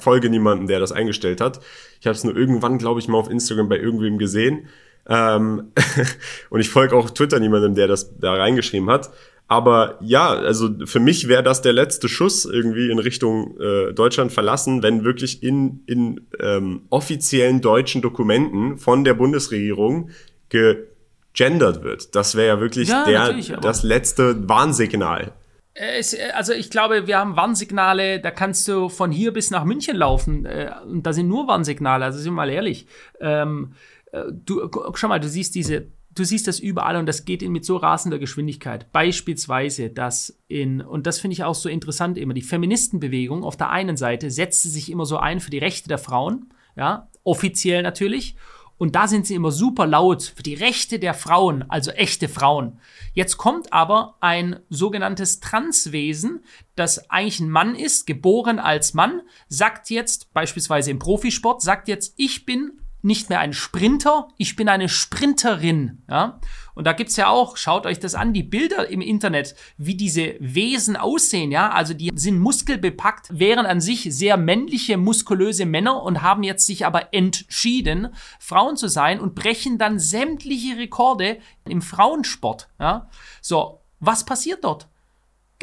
folge 0.00 0.28
niemandem, 0.28 0.66
der 0.66 0.80
das 0.80 0.92
eingestellt 0.92 1.40
hat. 1.40 1.60
Ich 1.98 2.06
habe 2.06 2.14
es 2.14 2.24
nur 2.24 2.36
irgendwann, 2.36 2.76
glaube 2.76 3.00
ich, 3.00 3.08
mal 3.08 3.16
auf 3.16 3.30
Instagram 3.30 3.70
bei 3.70 3.78
irgendwem 3.78 4.18
gesehen. 4.18 4.68
Ähm 5.08 5.72
und 6.50 6.60
ich 6.60 6.68
folge 6.68 6.96
auch 6.96 7.10
Twitter 7.10 7.40
niemandem, 7.40 7.74
der 7.74 7.88
das 7.88 8.18
da 8.18 8.34
reingeschrieben 8.34 8.90
hat. 8.90 9.10
Aber 9.46 9.98
ja, 10.00 10.30
also 10.30 10.70
für 10.86 11.00
mich 11.00 11.28
wäre 11.28 11.42
das 11.42 11.60
der 11.60 11.74
letzte 11.74 12.08
Schuss 12.08 12.46
irgendwie 12.46 12.90
in 12.90 12.98
Richtung 12.98 13.60
äh, 13.60 13.92
Deutschland 13.92 14.32
verlassen, 14.32 14.82
wenn 14.82 15.04
wirklich 15.04 15.42
in, 15.42 15.82
in 15.86 16.22
ähm, 16.40 16.82
offiziellen 16.88 17.60
deutschen 17.60 18.00
Dokumenten 18.00 18.78
von 18.78 19.04
der 19.04 19.14
Bundesregierung 19.14 20.10
gegendert 20.48 21.84
wird. 21.84 22.14
Das 22.14 22.36
wäre 22.36 22.48
ja 22.48 22.60
wirklich 22.60 22.88
ja, 22.88 23.04
der, 23.04 23.58
das 23.60 23.82
letzte 23.82 24.48
Warnsignal. 24.48 25.32
Es, 25.74 26.16
also 26.34 26.52
ich 26.52 26.70
glaube, 26.70 27.06
wir 27.06 27.18
haben 27.18 27.36
Warnsignale, 27.36 28.20
da 28.20 28.30
kannst 28.30 28.66
du 28.68 28.88
von 28.88 29.10
hier 29.10 29.32
bis 29.32 29.50
nach 29.50 29.64
München 29.64 29.96
laufen 29.96 30.46
äh, 30.46 30.70
und 30.86 31.02
da 31.04 31.12
sind 31.12 31.28
nur 31.28 31.48
Warnsignale, 31.48 32.04
also 32.04 32.18
sind 32.18 32.32
wir 32.32 32.36
mal 32.36 32.50
ehrlich. 32.50 32.86
Ähm, 33.20 33.72
äh, 33.72 33.93
du, 34.32 34.70
schau 34.94 35.08
mal, 35.08 35.20
du 35.20 35.28
siehst 35.28 35.54
diese 35.54 35.88
du 36.14 36.24
siehst 36.24 36.46
das 36.46 36.60
überall 36.60 36.96
und 36.96 37.06
das 37.06 37.24
geht 37.24 37.42
mit 37.48 37.64
so 37.64 37.76
rasender 37.76 38.18
Geschwindigkeit. 38.18 38.90
Beispielsweise, 38.92 39.90
dass 39.90 40.38
in, 40.48 40.80
und 40.80 41.06
das 41.06 41.20
finde 41.20 41.34
ich 41.34 41.44
auch 41.44 41.54
so 41.54 41.68
interessant 41.68 42.18
immer, 42.18 42.34
die 42.34 42.42
Feministenbewegung 42.42 43.44
auf 43.44 43.56
der 43.56 43.70
einen 43.70 43.96
Seite 43.96 44.30
setzt 44.30 44.62
sich 44.62 44.90
immer 44.90 45.06
so 45.06 45.16
ein 45.16 45.40
für 45.40 45.50
die 45.50 45.58
Rechte 45.58 45.88
der 45.88 45.98
Frauen, 45.98 46.52
ja, 46.76 47.08
offiziell 47.24 47.82
natürlich. 47.82 48.36
Und 48.76 48.96
da 48.96 49.06
sind 49.06 49.24
sie 49.24 49.36
immer 49.36 49.52
super 49.52 49.86
laut 49.86 50.32
für 50.34 50.42
die 50.42 50.54
Rechte 50.54 50.98
der 50.98 51.14
Frauen, 51.14 51.64
also 51.68 51.92
echte 51.92 52.28
Frauen. 52.28 52.80
Jetzt 53.12 53.36
kommt 53.36 53.72
aber 53.72 54.16
ein 54.20 54.58
sogenanntes 54.68 55.38
Transwesen, 55.38 56.40
das 56.74 57.08
eigentlich 57.08 57.38
ein 57.38 57.50
Mann 57.50 57.76
ist, 57.76 58.04
geboren 58.04 58.58
als 58.58 58.92
Mann, 58.92 59.22
sagt 59.48 59.90
jetzt, 59.90 60.32
beispielsweise 60.34 60.90
im 60.90 60.98
Profisport, 60.98 61.62
sagt 61.62 61.86
jetzt, 61.86 62.14
ich 62.16 62.46
bin 62.46 62.72
nicht 63.04 63.28
mehr 63.28 63.40
ein 63.40 63.52
Sprinter, 63.52 64.28
ich 64.38 64.56
bin 64.56 64.68
eine 64.68 64.88
Sprinterin. 64.88 66.02
Ja? 66.08 66.40
Und 66.74 66.86
da 66.86 66.92
gibt's 66.92 67.16
ja 67.16 67.28
auch, 67.28 67.56
schaut 67.56 67.86
euch 67.86 68.00
das 68.00 68.14
an, 68.14 68.32
die 68.32 68.42
Bilder 68.42 68.88
im 68.88 69.00
Internet, 69.00 69.54
wie 69.76 69.94
diese 69.94 70.34
Wesen 70.40 70.96
aussehen. 70.96 71.52
Ja? 71.52 71.70
Also 71.70 71.94
die 71.94 72.10
sind 72.14 72.38
muskelbepackt, 72.38 73.38
wären 73.38 73.66
an 73.66 73.80
sich 73.80 74.08
sehr 74.10 74.36
männliche, 74.36 74.96
muskulöse 74.96 75.66
Männer 75.66 76.02
und 76.02 76.22
haben 76.22 76.42
jetzt 76.42 76.66
sich 76.66 76.86
aber 76.86 77.12
entschieden, 77.12 78.14
Frauen 78.40 78.76
zu 78.76 78.88
sein 78.88 79.20
und 79.20 79.34
brechen 79.34 79.78
dann 79.78 79.98
sämtliche 79.98 80.78
Rekorde 80.78 81.38
im 81.68 81.82
Frauensport. 81.82 82.68
Ja? 82.80 83.08
So, 83.42 83.82
was 84.00 84.24
passiert 84.24 84.64
dort? 84.64 84.88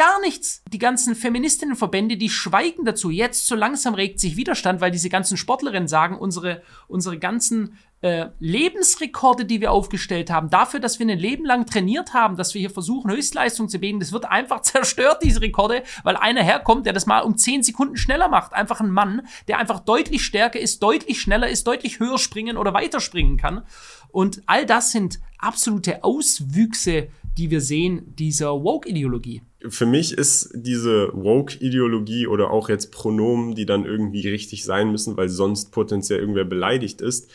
Gar 0.01 0.19
nichts. 0.21 0.63
Die 0.67 0.79
ganzen 0.79 1.13
Feministinnenverbände, 1.13 2.17
die 2.17 2.31
schweigen 2.31 2.85
dazu. 2.85 3.11
Jetzt 3.11 3.45
so 3.45 3.53
langsam 3.53 3.93
regt 3.93 4.19
sich 4.19 4.35
Widerstand, 4.35 4.81
weil 4.81 4.89
diese 4.89 5.09
ganzen 5.09 5.37
Sportlerinnen 5.37 5.87
sagen, 5.87 6.17
unsere, 6.17 6.63
unsere 6.87 7.19
ganzen 7.19 7.77
äh, 8.01 8.29
Lebensrekorde, 8.39 9.45
die 9.45 9.61
wir 9.61 9.71
aufgestellt 9.71 10.31
haben, 10.31 10.49
dafür, 10.49 10.79
dass 10.79 10.97
wir 10.97 11.07
ein 11.07 11.19
Leben 11.19 11.45
lang 11.45 11.67
trainiert 11.67 12.15
haben, 12.15 12.35
dass 12.35 12.55
wir 12.55 12.61
hier 12.61 12.71
versuchen, 12.71 13.11
Höchstleistung 13.11 13.69
zu 13.69 13.77
bewegen, 13.77 13.99
das 13.99 14.11
wird 14.11 14.25
einfach 14.25 14.61
zerstört, 14.63 15.19
diese 15.21 15.41
Rekorde, 15.41 15.83
weil 16.01 16.15
einer 16.15 16.41
herkommt, 16.41 16.87
der 16.87 16.93
das 16.93 17.05
mal 17.05 17.19
um 17.19 17.37
10 17.37 17.61
Sekunden 17.61 17.95
schneller 17.95 18.27
macht. 18.27 18.53
Einfach 18.53 18.79
ein 18.79 18.89
Mann, 18.89 19.27
der 19.47 19.59
einfach 19.59 19.81
deutlich 19.81 20.25
stärker 20.25 20.59
ist, 20.59 20.81
deutlich 20.81 21.21
schneller 21.21 21.47
ist, 21.47 21.67
deutlich 21.67 21.99
höher 21.99 22.17
springen 22.17 22.57
oder 22.57 22.73
weiterspringen 22.73 23.37
kann. 23.37 23.61
Und 24.09 24.41
all 24.47 24.65
das 24.65 24.91
sind 24.91 25.19
absolute 25.37 26.03
Auswüchse 26.03 27.09
die 27.41 27.49
wir 27.49 27.62
sehen, 27.62 28.13
dieser 28.19 28.51
Woke-Ideologie. 28.63 29.41
Für 29.67 29.88
mich 29.88 30.13
ist 30.13 30.51
diese 30.54 31.10
Woke-Ideologie 31.13 32.27
oder 32.27 32.51
auch 32.51 32.69
jetzt 32.69 32.91
Pronomen, 32.91 33.56
die 33.56 33.65
dann 33.65 33.84
irgendwie 33.84 34.27
richtig 34.30 34.63
sein 34.63 34.91
müssen, 34.91 35.17
weil 35.17 35.27
sonst 35.27 35.71
potenziell 35.71 36.19
irgendwer 36.19 36.45
beleidigt 36.45 37.01
ist, 37.01 37.32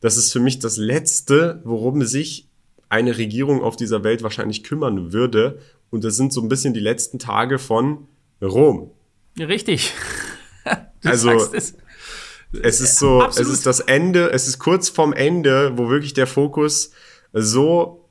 das 0.00 0.18
ist 0.18 0.30
für 0.30 0.40
mich 0.40 0.58
das 0.58 0.76
Letzte, 0.76 1.62
worum 1.64 2.02
sich 2.02 2.48
eine 2.90 3.16
Regierung 3.16 3.62
auf 3.62 3.76
dieser 3.76 4.04
Welt 4.04 4.22
wahrscheinlich 4.22 4.62
kümmern 4.62 5.14
würde. 5.14 5.58
Und 5.88 6.04
das 6.04 6.16
sind 6.16 6.34
so 6.34 6.42
ein 6.42 6.50
bisschen 6.50 6.74
die 6.74 6.80
letzten 6.80 7.18
Tage 7.18 7.58
von 7.58 8.06
Rom. 8.42 8.90
Richtig. 9.38 9.94
also 11.02 11.30
es. 11.30 11.76
es 12.62 12.80
ist 12.82 12.98
so, 12.98 13.22
Absolut. 13.22 13.48
es 13.48 13.54
ist 13.54 13.66
das 13.66 13.80
Ende, 13.80 14.30
es 14.32 14.48
ist 14.48 14.58
kurz 14.58 14.90
vorm 14.90 15.14
Ende, 15.14 15.72
wo 15.78 15.88
wirklich 15.88 16.12
der 16.12 16.26
Fokus 16.26 16.90
so 17.32 18.05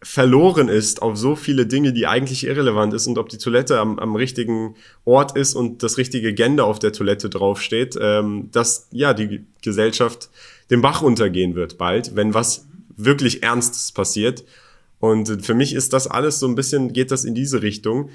verloren 0.00 0.68
ist 0.68 1.02
auf 1.02 1.16
so 1.16 1.34
viele 1.34 1.66
Dinge, 1.66 1.92
die 1.92 2.06
eigentlich 2.06 2.46
irrelevant 2.46 2.94
ist 2.94 3.06
und 3.06 3.18
ob 3.18 3.28
die 3.28 3.38
Toilette 3.38 3.80
am, 3.80 3.98
am 3.98 4.14
richtigen 4.14 4.76
Ort 5.04 5.36
ist 5.36 5.54
und 5.54 5.82
das 5.82 5.98
richtige 5.98 6.34
Gender 6.34 6.64
auf 6.66 6.78
der 6.78 6.92
Toilette 6.92 7.28
draufsteht, 7.28 7.98
ähm, 8.00 8.48
dass 8.52 8.88
ja 8.92 9.12
die 9.12 9.44
Gesellschaft 9.62 10.30
den 10.70 10.82
Bach 10.82 11.02
untergehen 11.02 11.54
wird 11.54 11.78
bald, 11.78 12.14
wenn 12.14 12.32
was 12.32 12.66
wirklich 12.96 13.42
Ernstes 13.42 13.90
passiert. 13.92 14.44
Und 15.00 15.44
für 15.44 15.54
mich 15.54 15.74
ist 15.74 15.92
das 15.92 16.06
alles 16.06 16.38
so 16.38 16.46
ein 16.46 16.54
bisschen, 16.54 16.92
geht 16.92 17.10
das 17.10 17.24
in 17.24 17.34
diese 17.34 17.62
Richtung. 17.62 18.10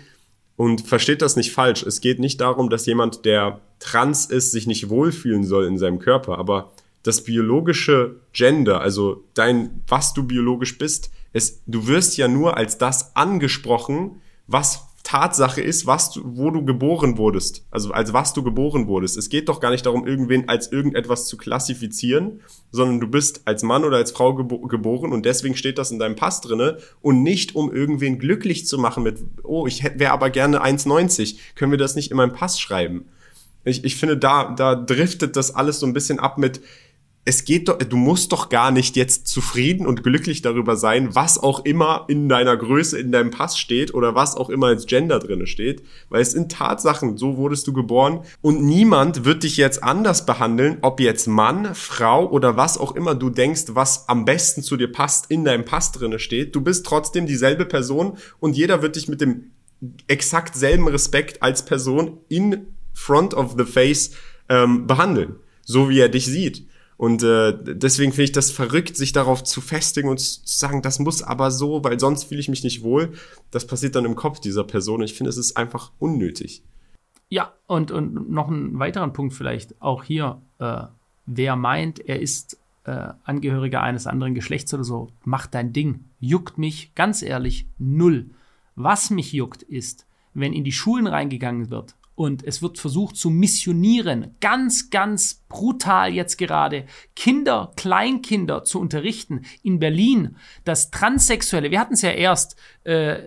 Und 0.56 0.82
versteht 0.88 1.24
das 1.24 1.36
nicht 1.36 1.52
falsch. 1.52 1.82
Es 1.82 2.00
geht 2.00 2.20
nicht 2.20 2.40
darum, 2.40 2.70
dass 2.70 2.86
jemand, 2.86 3.26
der 3.26 3.60
trans 3.80 4.28
ist, 4.28 4.52
sich 4.52 4.68
nicht 4.68 4.90
wohlfühlen 4.90 5.44
soll 5.44 5.66
in 5.66 5.80
seinem 5.80 5.98
Körper. 5.98 6.38
Aber 6.38 6.72
das 7.02 7.24
biologische 7.24 8.18
Gender, 8.34 8.80
also 8.80 9.24
dein, 9.34 9.82
was 9.88 10.14
du 10.14 10.24
biologisch 10.24 10.78
bist, 10.78 11.10
es, 11.34 11.62
du 11.66 11.88
wirst 11.88 12.18
ja 12.18 12.28
nur 12.28 12.56
als 12.56 12.78
das 12.78 13.16
angesprochen, 13.16 14.22
was 14.48 14.88
Tatsache 15.04 15.62
ist, 15.62 15.86
was 15.86 16.12
du, 16.12 16.22
wo 16.24 16.50
du 16.50 16.64
geboren 16.64 17.18
wurdest, 17.18 17.66
also 17.72 17.92
als 17.92 18.14
was 18.14 18.34
du 18.34 18.42
geboren 18.42 18.88
wurdest. 18.88 19.18
Es 19.18 19.30
geht 19.30 19.50
doch 19.50 19.60
gar 19.60 19.70
nicht 19.70 19.86
darum, 19.86 20.08
irgendwen 20.08 20.48
als 20.48 20.72
irgendetwas 20.72 21.28
zu 21.28 21.36
klassifizieren, 21.36 22.40
sondern 22.72 23.02
du 23.02 23.08
bist 23.08 23.42
als 23.46 23.64
Mann 23.64 23.84
oder 23.84 23.98
als 23.98 24.12
Frau 24.12 24.34
gebo 24.34 24.60
geboren 24.60 25.12
und 25.12 25.26
deswegen 25.26 25.58
steht 25.58 25.78
das 25.78 25.92
in 25.92 26.00
deinem 26.00 26.16
Pass 26.16 26.40
drinne 26.40 26.78
und 27.02 27.22
nicht 27.22 27.54
um 27.54 27.72
irgendwen 27.72 28.18
glücklich 28.18 28.66
zu 28.66 28.78
machen 28.78 29.04
mit, 29.04 29.20
oh, 29.44 29.68
ich 29.68 29.84
wäre 29.84 30.14
aber 30.14 30.30
gerne 30.30 30.64
1,90, 30.64 31.36
können 31.56 31.72
wir 31.72 31.78
das 31.78 31.96
nicht 31.96 32.10
in 32.10 32.18
meinem 32.18 32.34
Pass 32.34 32.60
schreiben? 32.60 33.06
Ich, 33.66 33.84
ich 33.84 33.98
finde, 33.98 34.18
da, 34.18 34.54
da 34.56 34.76
driftet 34.76 35.36
das 35.36 35.54
alles 35.54 35.80
so 35.80 35.86
ein 35.86 35.94
bisschen 35.94 36.20
ab 36.20 36.38
mit, 36.38 36.62
es 37.26 37.46
geht 37.46 37.70
doch, 37.70 37.78
du 37.78 37.96
musst 37.96 38.34
doch 38.34 38.50
gar 38.50 38.72
nicht 38.72 38.98
jetzt 38.98 39.28
zufrieden 39.28 39.88
und 39.88 40.04
glücklich 40.04 40.42
darüber 40.42 40.76
sein, 40.76 41.16
was 41.16 41.38
auch 41.38 41.64
immer 41.64 42.06
in 42.10 42.28
deiner 42.28 42.58
Größe, 42.58 43.00
in 43.00 43.14
deinem 43.14 43.32
Pass 43.32 43.58
steht 43.58 43.94
oder 43.94 44.14
was 44.14 44.36
auch 44.36 44.50
immer 44.50 44.68
als 44.68 44.88
Gender 44.88 45.20
drinne 45.20 45.48
steht, 45.48 45.84
weil 46.10 46.22
es 46.22 46.32
sind 46.32 46.52
Tatsachen, 46.52 47.18
so 47.18 47.38
wurdest 47.38 47.66
du 47.68 47.74
geboren 47.74 48.26
und 48.42 48.62
niemand 48.62 49.24
wird 49.24 49.44
dich 49.44 49.56
jetzt 49.56 49.82
anders 49.84 50.26
behandeln, 50.26 50.80
ob 50.82 51.00
jetzt 51.00 51.28
Mann, 51.28 51.74
Frau 51.76 52.30
oder 52.30 52.58
was 52.58 52.78
auch 52.78 52.94
immer 52.94 53.16
du 53.16 53.30
denkst, 53.30 53.68
was 53.70 54.10
am 54.10 54.26
besten 54.26 54.62
zu 54.62 54.76
dir 54.76 54.92
passt, 54.92 55.32
in 55.32 55.46
deinem 55.46 55.64
Pass 55.64 55.94
drinne 55.94 56.20
steht. 56.20 56.54
Du 56.56 56.62
bist 56.62 56.86
trotzdem 56.86 57.26
dieselbe 57.26 57.66
Person 57.66 58.18
und 58.42 58.58
jeder 58.58 58.82
wird 58.82 58.98
dich 58.98 59.08
mit 59.08 59.22
dem 59.22 59.52
exakt 60.08 60.56
selben 60.56 60.90
Respekt 60.90 61.42
als 61.42 61.64
Person 61.64 62.18
in 62.28 62.68
front 62.94 63.34
of 63.34 63.56
the 63.58 63.66
face 63.66 64.12
ähm, 64.50 64.88
behandeln, 64.88 65.36
so 65.64 65.90
wie 65.90 66.00
er 66.00 66.10
dich 66.10 66.26
sieht. 66.26 66.68
Und 67.04 67.22
äh, 67.22 67.54
deswegen 67.62 68.14
finde 68.14 68.24
ich 68.24 68.32
das 68.32 68.50
verrückt, 68.50 68.96
sich 68.96 69.12
darauf 69.12 69.44
zu 69.44 69.60
festigen 69.60 70.08
und 70.08 70.22
zu 70.22 70.40
sagen, 70.46 70.82
das 70.82 71.00
muss 71.00 71.22
aber 71.22 71.52
so, 71.52 71.84
weil 71.84 72.00
sonst 72.00 72.24
fühle 72.24 72.40
ich 72.40 72.48
mich 72.48 72.64
nicht 72.64 72.82
wohl. 72.82 73.12
Das 73.52 73.68
passiert 73.68 73.96
dann 73.96 74.06
im 74.06 74.16
Kopf 74.16 74.40
dieser 74.40 74.64
Person. 74.64 75.04
Ich 75.04 75.14
finde, 75.14 75.30
es 75.30 75.36
ist 75.36 75.58
einfach 75.58 75.92
unnötig. 76.00 76.64
Ja, 77.28 77.52
und, 77.68 77.92
und 77.92 78.32
noch 78.32 78.48
einen 78.48 78.80
weiteren 78.80 79.12
Punkt 79.12 79.34
vielleicht 79.34 79.82
auch 79.82 80.06
hier. 80.06 80.42
Äh, 80.60 80.84
wer 81.26 81.58
meint, 81.58 82.00
er 82.00 82.22
ist 82.22 82.58
äh, 82.86 83.10
Angehöriger 83.26 83.84
eines 83.84 84.08
anderen 84.08 84.34
Geschlechts 84.34 84.74
oder 84.74 84.86
so, 84.86 85.10
macht 85.26 85.56
dein 85.56 85.74
Ding. 85.74 86.06
Juckt 86.22 86.58
mich, 86.58 86.96
ganz 86.96 87.22
ehrlich, 87.22 87.68
null. 87.78 88.30
Was 88.78 89.10
mich 89.10 89.34
juckt, 89.34 89.62
ist, 89.62 90.06
wenn 90.34 90.54
in 90.54 90.64
die 90.64 90.72
Schulen 90.72 91.08
reingegangen 91.08 91.70
wird 91.70 91.96
und 92.16 92.44
es 92.44 92.62
wird 92.62 92.78
versucht 92.78 93.16
zu 93.16 93.30
missionieren, 93.30 94.36
ganz, 94.40 94.90
ganz 94.90 95.44
brutal 95.50 96.14
jetzt 96.14 96.38
gerade, 96.38 96.86
Kinder, 97.16 97.72
Kleinkinder 97.76 98.64
zu 98.64 98.80
unterrichten. 98.80 99.42
In 99.64 99.80
Berlin, 99.80 100.38
das 100.64 100.92
Transsexuelle, 100.92 101.72
wir 101.72 101.80
hatten 101.80 101.94
es 101.94 102.02
ja 102.02 102.12
erst, 102.12 102.56
äh, 102.84 103.20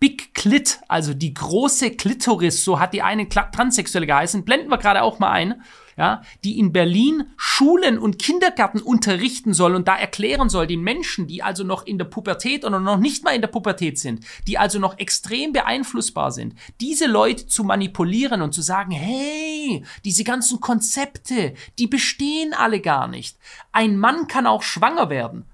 Big 0.00 0.34
Clit, 0.34 0.80
also 0.86 1.14
die 1.14 1.32
große 1.32 1.92
Klitoris, 1.92 2.62
so 2.62 2.78
hat 2.78 2.92
die 2.92 3.00
eine 3.00 3.28
Transsexuelle 3.28 4.06
geheißen, 4.06 4.44
blenden 4.44 4.68
wir 4.68 4.76
gerade 4.76 5.02
auch 5.02 5.18
mal 5.18 5.30
ein 5.30 5.62
ja, 5.96 6.22
die 6.42 6.58
in 6.58 6.72
Berlin 6.72 7.24
Schulen 7.36 7.98
und 7.98 8.18
Kindergärten 8.18 8.80
unterrichten 8.80 9.54
soll 9.54 9.74
und 9.74 9.88
da 9.88 9.96
erklären 9.96 10.48
soll, 10.48 10.66
den 10.66 10.82
Menschen, 10.82 11.26
die 11.26 11.42
also 11.42 11.64
noch 11.64 11.86
in 11.86 11.98
der 11.98 12.04
Pubertät 12.04 12.64
oder 12.64 12.80
noch 12.80 12.98
nicht 12.98 13.24
mal 13.24 13.34
in 13.34 13.40
der 13.40 13.48
Pubertät 13.48 13.98
sind, 13.98 14.24
die 14.46 14.58
also 14.58 14.78
noch 14.78 14.98
extrem 14.98 15.52
beeinflussbar 15.52 16.32
sind, 16.32 16.54
diese 16.80 17.06
Leute 17.06 17.46
zu 17.46 17.64
manipulieren 17.64 18.42
und 18.42 18.52
zu 18.52 18.62
sagen, 18.62 18.90
hey, 18.90 19.84
diese 20.04 20.24
ganzen 20.24 20.60
Konzepte, 20.60 21.54
die 21.78 21.86
bestehen 21.86 22.54
alle 22.54 22.80
gar 22.80 23.08
nicht. 23.08 23.36
Ein 23.72 23.96
Mann 23.98 24.26
kann 24.28 24.46
auch 24.46 24.62
schwanger 24.62 25.10
werden. 25.10 25.46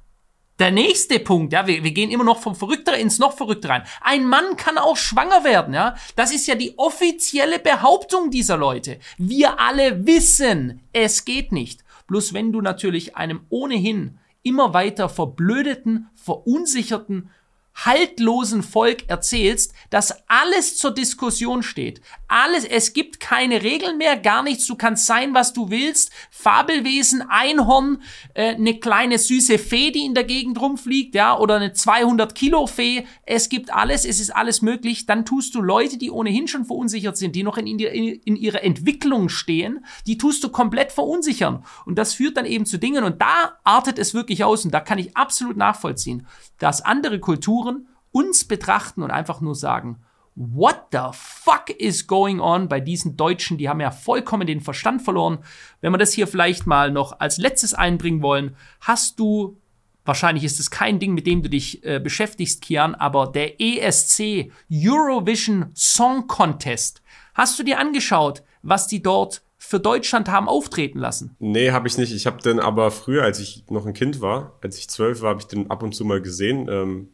Der 0.61 0.71
nächste 0.71 1.19
Punkt, 1.19 1.55
ja, 1.55 1.67
wir, 1.67 1.83
wir 1.83 1.91
gehen 1.93 2.11
immer 2.11 2.23
noch 2.23 2.39
vom 2.39 2.55
Verrückter 2.55 2.95
ins 2.95 3.19
noch 3.19 3.35
Verrückter 3.35 3.71
rein. 3.71 3.83
Ein 4.03 4.27
Mann 4.27 4.59
kann 4.59 4.77
auch 4.77 4.99
schwanger 4.99 5.43
werden, 5.43 5.73
ja. 5.73 5.97
Das 6.17 6.35
ist 6.35 6.47
ja 6.47 6.55
die 6.55 6.75
offizielle 6.77 7.59
Behauptung 7.59 8.31
dieser 8.31 8.59
Leute. 8.59 8.99
Wir 9.17 9.59
alle 9.59 10.07
wissen, 10.07 10.83
es 10.93 11.25
geht 11.25 11.51
nicht. 11.51 11.83
Bloß 12.09 12.35
wenn 12.35 12.53
du 12.53 12.61
natürlich 12.61 13.17
einem 13.17 13.41
ohnehin 13.49 14.19
immer 14.43 14.75
weiter 14.75 15.09
verblödeten, 15.09 16.11
verunsicherten, 16.15 17.31
haltlosen 17.75 18.63
Volk 18.63 19.09
erzählst, 19.09 19.73
dass 19.89 20.29
alles 20.29 20.77
zur 20.77 20.93
Diskussion 20.93 21.63
steht. 21.63 22.03
Alles, 22.33 22.65
es 22.65 22.93
gibt 22.93 23.19
keine 23.19 23.61
Regeln 23.61 23.99
mehr, 23.99 24.17
gar 24.17 24.45
nichts. 24.45 24.65
Du 24.69 24.77
kannst 24.77 25.05
sein, 25.05 25.35
was 25.35 25.53
du 25.53 25.69
willst. 25.69 26.13
Fabelwesen, 26.31 27.23
Einhorn, 27.29 28.03
äh, 28.35 28.55
eine 28.55 28.79
kleine 28.79 29.19
süße 29.19 29.59
Fee, 29.59 29.91
die 29.91 30.05
in 30.05 30.15
der 30.15 30.23
Gegend 30.23 30.61
rumfliegt, 30.61 31.17
ja, 31.17 31.37
oder 31.37 31.57
eine 31.57 31.73
200 31.73 32.37
Kilo 32.37 32.69
Fee. 32.69 33.05
Es 33.27 33.49
gibt 33.49 33.75
alles, 33.75 34.05
es 34.05 34.21
ist 34.21 34.31
alles 34.31 34.63
möglich. 34.63 35.07
Dann 35.07 35.25
tust 35.25 35.57
du 35.57 35.61
Leute, 35.61 35.99
die 35.99 36.13
ohnehin 36.13 36.47
schon 36.47 36.65
verunsichert 36.65 37.17
sind, 37.17 37.35
die 37.35 37.43
noch 37.43 37.59
in, 37.59 37.67
in, 37.67 37.81
in 37.81 38.37
ihrer 38.37 38.63
Entwicklung 38.63 39.29
stehen, 39.29 39.85
die 40.07 40.17
tust 40.17 40.45
du 40.45 40.51
komplett 40.51 40.93
verunsichern. 40.93 41.65
Und 41.85 41.99
das 41.99 42.15
führt 42.15 42.37
dann 42.37 42.47
eben 42.47 42.65
zu 42.65 42.79
Dingen. 42.79 43.03
Und 43.03 43.21
da 43.21 43.59
artet 43.65 43.99
es 43.99 44.15
wirklich 44.15 44.45
aus. 44.45 44.65
Und 44.65 44.71
da 44.73 44.79
kann 44.79 44.99
ich 44.99 45.17
absolut 45.17 45.57
nachvollziehen, 45.57 46.29
dass 46.61 46.81
andere 46.81 47.19
Kulturen 47.19 47.89
uns 48.13 48.45
betrachten 48.45 49.03
und 49.03 49.11
einfach 49.11 49.41
nur 49.41 49.57
sagen, 49.57 49.99
What 50.43 50.87
the 50.93 51.11
fuck 51.13 51.69
is 51.69 52.07
going 52.07 52.41
on 52.41 52.67
bei 52.67 52.81
diesen 52.81 53.19
Deutschen? 53.19 53.59
Die 53.59 53.69
haben 53.69 53.79
ja 53.79 53.91
vollkommen 53.91 54.47
den 54.47 54.63
Verstand 54.63 55.03
verloren. 55.03 55.41
Wenn 55.83 55.93
wir 55.93 55.99
das 55.99 56.15
hier 56.15 56.27
vielleicht 56.27 56.67
mal 56.67 56.91
noch 56.91 57.21
als 57.21 57.37
letztes 57.37 57.75
einbringen 57.75 58.23
wollen, 58.23 58.57
hast 58.81 59.21
du, 59.21 59.59
wahrscheinlich 60.07 60.45
ist 60.45 60.59
es 60.59 60.71
kein 60.71 60.99
Ding, 60.99 61.13
mit 61.13 61.27
dem 61.27 61.43
du 61.43 61.51
dich 61.51 61.85
äh, 61.85 62.01
beschäftigst, 62.01 62.63
Kian, 62.63 62.95
aber 62.95 63.27
der 63.27 63.61
ESC 63.61 64.51
Eurovision 64.73 65.73
Song 65.75 66.27
Contest. 66.27 67.03
Hast 67.35 67.59
du 67.59 67.63
dir 67.63 67.79
angeschaut, 67.79 68.43
was 68.63 68.87
die 68.87 69.03
dort 69.03 69.43
für 69.59 69.79
Deutschland 69.79 70.31
haben 70.31 70.49
auftreten 70.49 71.01
lassen? 71.01 71.37
Nee, 71.39 71.71
habe 71.73 71.87
ich 71.87 71.99
nicht. 71.99 72.15
Ich 72.15 72.25
habe 72.25 72.41
den 72.41 72.61
aber 72.61 72.91
früher, 72.91 73.25
als 73.25 73.41
ich 73.41 73.65
noch 73.69 73.85
ein 73.85 73.93
Kind 73.93 74.23
war, 74.23 74.55
als 74.63 74.79
ich 74.79 74.89
zwölf 74.89 75.21
war, 75.21 75.33
habe 75.33 75.41
ich 75.41 75.49
den 75.49 75.71
ab 75.71 75.83
und 75.83 75.95
zu 75.95 76.07
mal 76.07 76.23
gesehen. 76.23 76.67
Ähm 76.71 77.09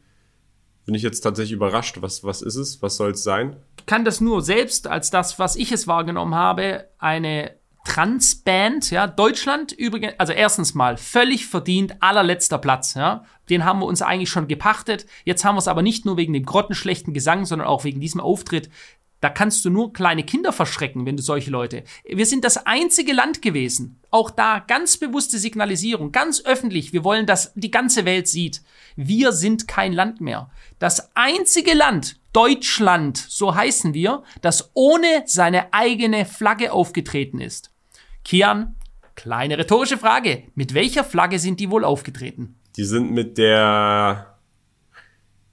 bin 0.87 0.94
ich 0.94 1.03
jetzt 1.03 1.20
tatsächlich 1.20 1.53
überrascht. 1.53 1.99
Was, 2.01 2.25
was 2.25 2.40
ist 2.42 2.57
es? 2.57 2.81
Was 2.81 2.96
soll 2.96 3.11
es 3.11 3.22
sein? 3.22 3.57
Ich 3.79 3.87
kann 3.87 4.05
das 4.05 4.20
nur 4.20 4.40
selbst 4.40 4.87
als 4.87 5.11
das, 5.11 5.38
was 5.38 5.57
ich 5.57 5.72
es 5.72 5.87
wahrgenommen 5.87 6.35
habe, 6.35 6.88
eine 6.99 7.57
Transband, 7.85 8.90
ja, 8.90 9.07
Deutschland 9.07 9.70
übrigens, 9.70 10.14
also 10.18 10.33
erstens 10.33 10.75
mal 10.75 10.96
völlig 10.96 11.46
verdient 11.46 11.96
allerletzter 12.01 12.59
Platz, 12.59 12.94
ja. 12.94 13.25
Den 13.49 13.64
haben 13.64 13.79
wir 13.79 13.87
uns 13.87 14.03
eigentlich 14.03 14.29
schon 14.29 14.49
gepachtet. 14.49 15.07
Jetzt 15.25 15.44
haben 15.44 15.55
wir 15.55 15.61
es 15.61 15.68
aber 15.68 15.83
nicht 15.83 16.05
nur 16.05 16.16
wegen 16.16 16.33
dem 16.33 16.44
grottenschlechten 16.44 17.14
Gesang, 17.14 17.44
sondern 17.44 17.68
auch 17.68 17.85
wegen 17.85 18.01
diesem 18.01 18.20
Auftritt. 18.20 18.70
Da 19.20 19.31
kannst 19.31 19.64
du 19.64 19.70
nur 19.70 19.92
kleine 19.92 20.24
Kinder 20.24 20.52
verschrecken, 20.52 21.07
wenn 21.07 21.16
du 21.16 21.22
solche 21.22 21.50
Leute. 21.50 21.85
Wir 22.05 22.26
sind 22.26 22.44
das 22.44 22.66
einzige 22.66 23.12
Land 23.12 23.40
gewesen. 23.40 24.00
Auch 24.11 24.31
da 24.31 24.59
ganz 24.59 24.98
bewusste 24.98 25.38
Signalisierung, 25.38 26.12
ganz 26.12 26.44
öffentlich. 26.44 26.92
Wir 26.92 27.02
wollen, 27.02 27.24
dass 27.24 27.52
die 27.55 27.70
ganze 27.70 28.05
Welt 28.05 28.29
sieht. 28.29 28.62
Wir 28.94 29.33
sind 29.33 29.66
kein 29.66 29.92
Land 29.92 30.20
mehr. 30.20 30.50
Das 30.79 31.11
einzige 31.14 31.72
Land, 31.72 32.20
Deutschland, 32.33 33.16
so 33.16 33.55
heißen 33.55 33.94
wir, 33.94 34.22
das 34.42 34.70
ohne 34.74 35.22
seine 35.24 35.72
eigene 35.72 36.26
Flagge 36.26 36.72
aufgetreten 36.72 37.40
ist. 37.40 37.72
Kian, 38.22 38.76
kleine 39.14 39.57
rhetorische 39.57 39.96
Frage. 39.96 40.42
Mit 40.55 40.74
welcher 40.74 41.05
Flagge 41.05 41.38
sind 41.38 41.59
die 41.59 41.70
wohl 41.70 41.85
aufgetreten? 41.85 42.61
Die 42.76 42.85
sind 42.85 43.11
mit 43.11 43.38
der 43.38 44.37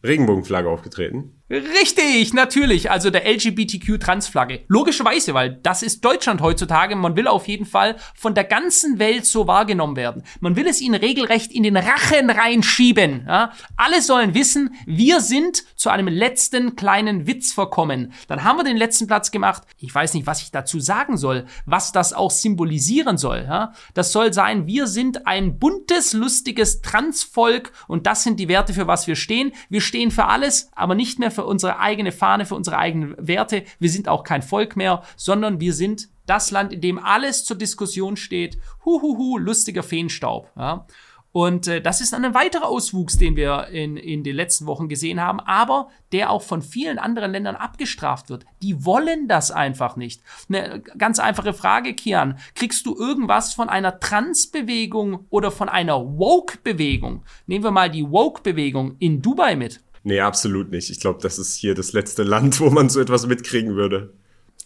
Regenbogenflagge 0.04 0.70
aufgetreten. 0.70 1.42
Richtig, 1.54 2.34
natürlich. 2.34 2.90
Also 2.90 3.12
der 3.12 3.28
LGBTQ-Transflagge. 3.32 4.62
Logischerweise, 4.68 5.36
weil 5.36 5.60
das 5.62 5.84
ist 5.84 6.04
Deutschland 6.04 6.42
heutzutage. 6.42 6.96
Man 6.96 7.16
will 7.16 7.28
auf 7.28 7.48
jeden 7.48 7.68
Fall 7.68 7.98
von 8.16 8.34
der 8.34 8.44
ganzen 8.44 8.98
Welt 8.98 9.28
so 9.28 9.46
wahrgenommen 9.46 9.96
werden. 9.96 10.24
Man 10.40 10.56
will 10.56 10.66
es 10.66 10.82
ihnen 10.82 10.96
regelrecht 10.96 11.52
in 11.52 11.62
den 11.62 11.78
Rachen 11.78 12.32
reinschieben. 12.32 13.26
Ja? 13.28 13.52
Alle 13.78 14.02
sollen 14.02 14.34
wissen, 14.34 14.74
wir 14.88 15.22
sind 15.22 15.64
zu 15.76 15.92
einem 15.92 16.08
letzten 16.08 16.76
kleinen 16.76 17.28
Witz 17.28 17.54
verkommen. 17.54 18.14
Dann 18.28 18.44
haben 18.44 18.58
wir 18.58 18.64
den 18.64 18.78
letzten 18.78 19.06
Platz 19.06 19.30
gemacht. 19.30 19.62
Ich 19.78 19.94
weiß 19.94 20.16
nicht, 20.16 20.26
was 20.26 20.42
ich 20.42 20.50
dazu 20.50 20.80
sagen 20.80 21.18
soll, 21.18 21.46
was 21.68 21.92
das 21.92 22.14
auch 22.14 22.32
symbolisieren 22.32 23.20
soll. 23.20 23.46
Ja? 23.48 23.74
Das 23.94 24.12
soll 24.12 24.34
sein, 24.34 24.66
wir 24.66 24.88
sind 24.88 25.28
ein 25.28 25.60
buntes, 25.60 26.14
lustiges 26.14 26.82
Transvolk 26.82 27.72
und 27.88 28.08
das 28.08 28.24
sind 28.24 28.40
die 28.40 28.48
Werte, 28.48 28.74
für 28.74 28.88
was 28.88 29.06
wir 29.06 29.16
stehen. 29.16 29.52
Wir 29.70 29.82
stehen 29.82 30.10
für 30.10 30.26
alles, 30.26 30.72
aber 30.74 30.96
nicht 30.96 31.20
mehr 31.20 31.30
für 31.30 31.43
für 31.44 31.48
unsere 31.48 31.80
eigene 31.80 32.14
Fahne, 32.14 32.46
für 32.46 32.56
unsere 32.56 32.78
eigenen 32.78 33.16
Werte. 33.18 33.64
Wir 33.78 33.90
sind 33.90 34.08
auch 34.08 34.24
kein 34.24 34.42
Volk 34.42 34.78
mehr, 34.78 35.04
sondern 35.18 35.60
wir 35.60 35.74
sind 35.74 36.08
das 36.26 36.52
Land, 36.52 36.72
in 36.72 36.80
dem 36.80 36.98
alles 36.98 37.44
zur 37.44 37.58
Diskussion 37.58 38.16
steht. 38.16 38.58
Huhuhu, 38.86 39.38
lustiger 39.38 39.84
Feenstaub. 39.84 40.50
Ja. 40.56 40.86
Und 41.34 41.68
äh, 41.68 41.82
das 41.82 42.00
ist 42.00 42.14
ein 42.14 42.34
weiterer 42.34 42.68
Auswuchs, 42.68 43.18
den 43.18 43.36
wir 43.36 43.68
in, 43.70 43.98
in 43.98 44.24
den 44.24 44.36
letzten 44.38 44.68
Wochen 44.68 44.88
gesehen 44.88 45.20
haben, 45.20 45.42
aber 45.42 45.90
der 46.14 46.30
auch 46.30 46.44
von 46.44 46.62
vielen 46.62 46.98
anderen 46.98 47.32
Ländern 47.32 47.58
abgestraft 47.58 48.30
wird. 48.30 48.46
Die 48.62 48.86
wollen 48.86 49.28
das 49.28 49.52
einfach 49.52 49.98
nicht. 49.98 50.22
Eine 50.48 50.80
ganz 50.98 51.20
einfache 51.20 51.54
Frage, 51.54 51.94
Kian. 51.94 52.38
Kriegst 52.56 52.86
du 52.86 52.96
irgendwas 52.96 53.54
von 53.54 53.68
einer 53.68 54.00
Transbewegung 54.00 55.26
oder 55.30 55.52
von 55.52 55.68
einer 55.68 56.18
Woke-Bewegung? 56.18 57.24
Nehmen 57.48 57.66
wir 57.66 57.72
mal 57.72 57.90
die 57.90 58.10
Woke-Bewegung 58.10 58.96
in 59.00 59.22
Dubai 59.22 59.58
mit. 59.58 59.82
Nee, 60.04 60.20
absolut 60.20 60.70
nicht. 60.70 60.90
Ich 60.90 61.00
glaube, 61.00 61.20
das 61.22 61.40
ist 61.40 61.56
hier 61.56 61.76
das 61.76 61.94
letzte 61.94 62.24
Land, 62.24 62.60
wo 62.60 62.70
man 62.70 62.90
so 62.90 63.00
etwas 63.00 63.26
mitkriegen 63.26 63.76
würde. 63.76 64.14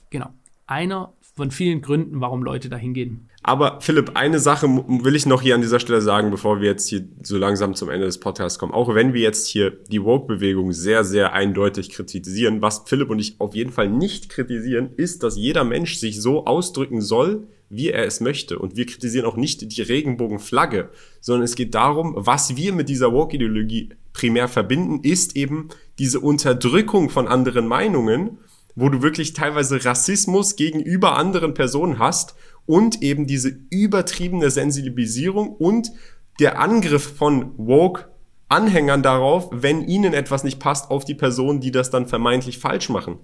Genau. 0.10 0.34
Einer 0.66 1.14
von 1.36 1.52
vielen 1.52 1.82
Gründen, 1.82 2.20
warum 2.20 2.44
Leute 2.44 2.68
da 2.68 2.78
hingehen. 2.78 3.30
Aber 3.44 3.80
Philipp, 3.80 4.12
eine 4.16 4.40
Sache 4.40 4.68
will 4.68 5.16
ich 5.16 5.28
noch 5.28 5.44
hier 5.44 5.54
an 5.54 5.62
dieser 5.62 5.80
Stelle 5.80 6.02
sagen, 6.02 6.32
bevor 6.32 6.60
wir 6.60 6.68
jetzt 6.68 6.90
hier 6.90 7.08
so 7.22 7.38
langsam 7.38 7.76
zum 7.76 7.90
Ende 7.90 8.08
des 8.08 8.20
Podcasts 8.20 8.58
kommen. 8.58 8.74
Auch 8.74 8.94
wenn 8.94 9.14
wir 9.14 9.22
jetzt 9.22 9.48
hier 9.48 9.70
die 9.70 10.04
Woke-Bewegung 10.04 10.74
sehr, 10.74 11.04
sehr 11.04 11.34
eindeutig 11.34 11.92
kritisieren, 11.92 12.64
was 12.64 12.84
Philipp 12.88 13.12
und 13.12 13.20
ich 13.20 13.40
auf 13.40 13.56
jeden 13.56 13.72
Fall 13.72 13.88
nicht 13.88 14.30
kritisieren, 14.30 14.90
ist, 14.98 15.22
dass 15.22 15.38
jeder 15.38 15.64
Mensch 15.64 15.98
sich 15.98 16.20
so 16.22 16.46
ausdrücken 16.46 17.02
soll, 17.02 17.48
wie 17.70 17.90
er 17.90 18.06
es 18.06 18.22
möchte. 18.22 18.60
Und 18.60 18.76
wir 18.76 18.86
kritisieren 18.86 19.26
auch 19.26 19.36
nicht 19.36 19.76
die 19.76 19.82
Regenbogenflagge, 19.82 20.90
sondern 21.20 21.44
es 21.44 21.56
geht 21.56 21.76
darum, 21.76 22.14
was 22.16 22.56
wir 22.56 22.74
mit 22.74 22.90
dieser 22.90 23.12
Woke-Ideologie 23.12 23.90
primär 24.14 24.48
verbinden, 24.48 25.02
ist 25.04 25.36
eben 25.36 25.70
diese 26.00 26.20
Unterdrückung 26.20 27.10
von 27.10 27.28
anderen 27.28 27.68
Meinungen, 27.68 28.38
wo 28.76 28.90
du 28.90 29.02
wirklich 29.02 29.34
teilweise 29.34 29.84
Rassismus 29.84 30.56
gegenüber 30.56 31.18
anderen 31.18 31.54
Personen 31.54 32.00
hast 32.00 32.36
und 32.66 33.02
eben 33.02 33.28
diese 33.28 33.58
übertriebene 33.70 34.52
Sensibilisierung 34.52 35.50
und 35.50 35.92
der 36.40 36.60
Angriff 36.60 37.16
von 37.18 37.54
Woke 37.58 38.06
Anhängern 38.50 39.04
darauf, 39.04 39.50
wenn 39.52 39.86
ihnen 39.88 40.14
etwas 40.14 40.44
nicht 40.44 40.60
passt, 40.60 40.90
auf 40.90 41.04
die 41.04 41.16
Personen, 41.16 41.60
die 41.60 41.72
das 41.72 41.90
dann 41.90 42.08
vermeintlich 42.08 42.60
falsch 42.60 42.88
machen. 42.90 43.18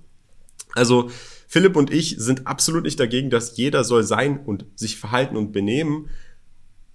Also 0.73 1.09
Philipp 1.53 1.75
und 1.75 1.93
ich 1.93 2.15
sind 2.17 2.47
absolut 2.47 2.83
nicht 2.83 2.99
dagegen, 2.99 3.29
dass 3.29 3.57
jeder 3.57 3.83
soll 3.83 4.01
sein 4.01 4.39
und 4.43 4.65
sich 4.73 4.97
verhalten 4.97 5.37
und 5.37 5.51
benehmen 5.51 6.09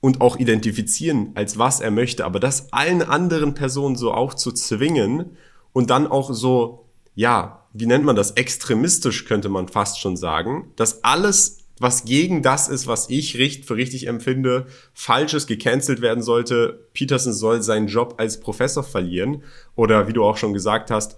und 0.01 0.21
auch 0.21 0.37
identifizieren, 0.37 1.31
als 1.37 1.59
was 1.59 1.81
er 1.81 1.93
möchte, 1.93 2.25
aber 2.25 2.41
das 2.41 2.73
allen 2.73 3.03
anderen 3.03 3.55
Personen 3.55 3.95
so 3.95 4.13
auch 4.13 4.35
zu 4.35 4.51
zwingen 4.51 5.37
und 5.73 5.91
dann 5.91 6.09
auch 6.09 6.35
so, 6.35 6.89
ja, 7.15 7.69
wie 7.73 7.87
nennt 7.87 8.05
man 8.05 8.17
das, 8.17 8.33
extremistisch 8.33 9.27
könnte 9.27 9.49
man 9.49 9.69
fast 9.69 10.01
schon 10.01 10.17
sagen, 10.17 10.73
dass 10.75 11.05
alles, 11.05 11.59
was 11.79 12.05
gegen 12.05 12.43
das 12.43 12.67
ist, 12.67 12.89
was 12.89 13.09
ich 13.11 13.35
für 13.65 13.77
richtig 13.77 14.09
empfinde, 14.09 14.67
falsches 14.93 15.47
gecancelt 15.47 16.01
werden 16.01 16.25
sollte. 16.25 16.89
Peterson 16.95 17.33
soll 17.33 17.63
seinen 17.63 17.87
Job 17.87 18.17
als 18.19 18.41
Professor 18.41 18.83
verlieren. 18.83 19.45
Oder 19.77 20.09
wie 20.09 20.13
du 20.13 20.25
auch 20.25 20.37
schon 20.37 20.53
gesagt 20.53 20.91
hast, 20.91 21.17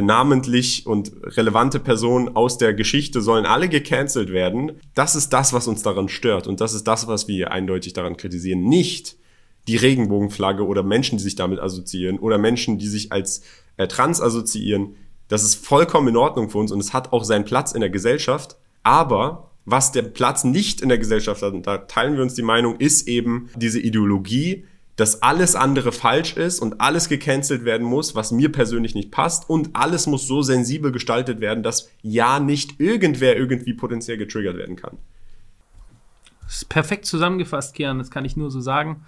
namentlich 0.00 0.86
und 0.86 1.12
relevante 1.36 1.78
Personen 1.78 2.34
aus 2.34 2.58
der 2.58 2.72
Geschichte 2.72 3.20
sollen 3.20 3.44
alle 3.44 3.68
gecancelt 3.68 4.32
werden. 4.32 4.72
Das 4.94 5.14
ist 5.14 5.32
das, 5.32 5.52
was 5.52 5.68
uns 5.68 5.82
daran 5.82 6.08
stört 6.08 6.46
und 6.46 6.60
das 6.60 6.74
ist 6.74 6.84
das, 6.84 7.06
was 7.06 7.28
wir 7.28 7.50
eindeutig 7.50 7.92
daran 7.92 8.16
kritisieren. 8.16 8.64
Nicht 8.64 9.16
die 9.68 9.76
Regenbogenflagge 9.76 10.66
oder 10.66 10.82
Menschen, 10.82 11.18
die 11.18 11.24
sich 11.24 11.36
damit 11.36 11.60
assoziieren 11.60 12.18
oder 12.18 12.38
Menschen, 12.38 12.78
die 12.78 12.88
sich 12.88 13.12
als 13.12 13.42
äh, 13.76 13.86
trans 13.86 14.20
assoziieren. 14.20 14.96
Das 15.28 15.44
ist 15.44 15.54
vollkommen 15.54 16.08
in 16.08 16.16
Ordnung 16.16 16.50
für 16.50 16.58
uns 16.58 16.72
und 16.72 16.80
es 16.80 16.92
hat 16.92 17.12
auch 17.12 17.24
seinen 17.24 17.44
Platz 17.44 17.72
in 17.72 17.80
der 17.80 17.90
Gesellschaft. 17.90 18.56
Aber 18.82 19.50
was 19.64 19.92
der 19.92 20.02
Platz 20.02 20.42
nicht 20.42 20.80
in 20.80 20.88
der 20.88 20.98
Gesellschaft 20.98 21.42
hat, 21.42 21.52
und 21.52 21.66
da 21.66 21.78
teilen 21.78 22.16
wir 22.16 22.22
uns 22.22 22.34
die 22.34 22.42
Meinung, 22.42 22.76
ist 22.76 23.06
eben 23.06 23.48
diese 23.56 23.78
Ideologie, 23.78 24.64
dass 25.02 25.20
alles 25.20 25.56
andere 25.56 25.90
falsch 25.90 26.36
ist 26.36 26.60
und 26.60 26.80
alles 26.80 27.08
gecancelt 27.08 27.64
werden 27.64 27.84
muss, 27.84 28.14
was 28.14 28.30
mir 28.30 28.52
persönlich 28.52 28.94
nicht 28.94 29.10
passt 29.10 29.50
und 29.50 29.70
alles 29.72 30.06
muss 30.06 30.28
so 30.28 30.42
sensibel 30.42 30.92
gestaltet 30.92 31.40
werden, 31.40 31.64
dass 31.64 31.90
ja 32.02 32.38
nicht 32.38 32.78
irgendwer 32.78 33.36
irgendwie 33.36 33.74
potenziell 33.74 34.16
getriggert 34.16 34.56
werden 34.56 34.76
kann. 34.76 34.98
Das 36.44 36.58
ist 36.58 36.68
perfekt 36.68 37.06
zusammengefasst, 37.06 37.74
Kian, 37.74 37.98
das 37.98 38.12
kann 38.12 38.24
ich 38.24 38.36
nur 38.36 38.52
so 38.52 38.60
sagen 38.60 39.04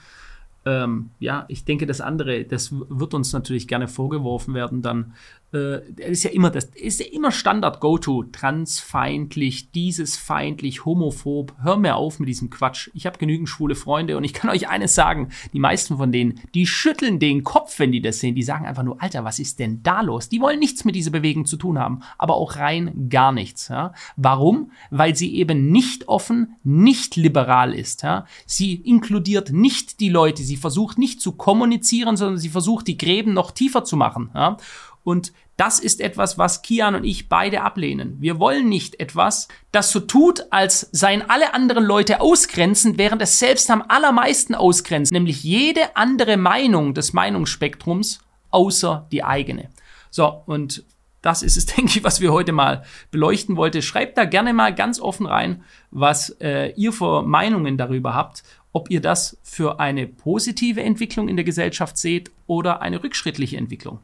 ähm, 0.67 1.11
ja, 1.19 1.45
ich 1.49 1.65
denke, 1.65 1.87
das 1.87 2.01
andere, 2.01 2.45
das 2.45 2.73
wird 2.73 3.15
uns 3.15 3.33
natürlich 3.33 3.69
gerne 3.69 3.89
vorgeworfen 3.89 4.55
werden, 4.55 4.83
dann 4.83 5.13
äh, 5.55 6.11
ist 6.11 6.25
ja 6.25 6.31
immer 6.31 6.51
das 6.51 6.65
ist 6.75 7.01
ja 7.01 7.07
immer 7.13 7.31
Standard 7.31 7.81
Go-To, 7.81 8.25
transfeindlich, 8.25 9.71
dieses 9.71 10.17
feindlich, 10.17 10.85
homophob. 10.85 11.55
Hör 11.63 11.77
mir 11.77 11.97
auf 11.97 12.19
mit 12.19 12.29
diesem 12.29 12.51
Quatsch. 12.51 12.91
Ich 12.93 13.07
habe 13.07 13.19
genügend 13.19 13.49
schwule 13.49 13.75
Freunde 13.75 14.17
und 14.17 14.25
ich 14.25 14.35
kann 14.35 14.51
euch 14.55 14.69
eines 14.69 14.95
sagen: 14.95 15.31
Die 15.53 15.59
meisten 15.59 15.97
von 15.97 16.13
denen, 16.13 16.41
die 16.55 16.67
schütteln 16.67 17.19
den 17.19 17.45
Kopf, 17.45 17.79
wenn 17.79 17.93
die 17.93 18.03
das 18.03 18.21
sehen. 18.21 18.35
Die 18.35 18.43
sagen 18.43 18.67
einfach 18.67 18.83
nur: 18.83 19.01
Alter, 19.01 19.25
was 19.25 19.39
ist 19.39 19.59
denn 19.59 19.83
da 19.83 20.01
los? 20.01 20.29
Die 20.29 20.41
wollen 20.41 20.59
nichts 20.59 20.85
mit 20.85 20.95
dieser 20.95 21.11
Bewegung 21.11 21.47
zu 21.47 21.57
tun 21.57 21.79
haben, 21.79 22.01
aber 22.19 22.35
auch 22.35 22.57
rein 22.57 23.09
gar 23.09 23.33
nichts. 23.33 23.69
Ja? 23.69 23.93
Warum? 24.17 24.73
Weil 24.91 25.15
sie 25.17 25.35
eben 25.35 25.71
nicht 25.71 26.09
offen, 26.09 26.57
nicht 26.63 27.17
liberal 27.17 27.75
ist. 27.75 28.03
Ja? 28.03 28.27
Sie 28.47 28.75
inkludiert 28.75 29.53
nicht 29.53 30.01
die 30.01 30.09
Leute. 30.09 30.43
Sie 30.43 30.57
versucht 30.57 30.99
nicht 30.99 31.21
zu 31.21 31.33
kommunizieren, 31.33 32.17
sondern 32.17 32.39
sie 32.39 32.49
versucht 32.49 32.89
die 32.89 32.99
Gräben 32.99 33.33
noch 33.33 33.51
tiefer 33.51 33.85
zu 33.85 33.97
machen. 33.97 34.31
Ja? 34.35 34.57
Und 35.05 35.33
das 35.57 35.79
ist 35.79 36.01
etwas, 36.01 36.37
was 36.37 36.63
Kian 36.63 36.95
und 36.95 37.05
ich 37.05 37.29
beide 37.29 37.63
ablehnen. 37.63 38.17
Wir 38.21 38.41
wollen 38.41 38.69
nicht 38.69 38.99
etwas, 38.99 39.49
das 39.71 39.93
so 39.93 40.01
tut, 40.01 40.47
als 40.51 40.89
seien 40.93 41.29
alle 41.29 41.55
anderen 41.55 41.85
Leute 41.85 42.21
ausgrenzend, 42.21 42.99
während 42.99 43.23
es 43.23 43.39
selbst 43.39 43.71
am 43.71 43.85
allermeisten 43.87 44.55
ausgrenzt, 44.55 45.13
nämlich 45.13 45.45
jede 45.45 45.97
andere 45.97 46.37
Meinung 46.37 46.95
des 46.95 47.13
Meinungsspektrums 47.13 48.19
außer 48.51 49.07
die 49.13 49.23
eigene. 49.23 49.71
So, 50.11 50.43
und 50.47 50.85
das 51.23 51.43
ist 51.43 51.57
es, 51.57 51.67
denke 51.77 51.99
ich, 51.99 52.05
was 52.05 52.21
wir 52.21 52.33
heute 52.33 52.53
mal 52.53 52.85
beleuchten 53.11 53.57
wollten. 53.57 53.83
Schreibt 53.83 54.19
da 54.19 54.25
gerne 54.25 54.53
mal 54.53 54.75
ganz 54.75 55.01
offen 55.01 55.27
rein, 55.27 55.63
was 55.91 56.31
äh, 56.41 56.73
ihr 56.77 56.93
für 56.93 57.23
Meinungen 57.23 57.79
darüber 57.79 58.15
habt, 58.15 58.43
ob 58.73 58.91
ihr 58.91 59.01
das 59.01 59.39
für 59.43 59.79
eine 59.79 60.09
positive 60.09 60.83
Entwicklung 60.83 61.29
in 61.29 61.37
der 61.37 61.45
Gesellschaft 61.45 61.97
seht 61.97 62.33
oder 62.49 62.83
eine 62.83 63.03
rückschrittliche 63.03 63.57
Entwicklung. 63.57 64.01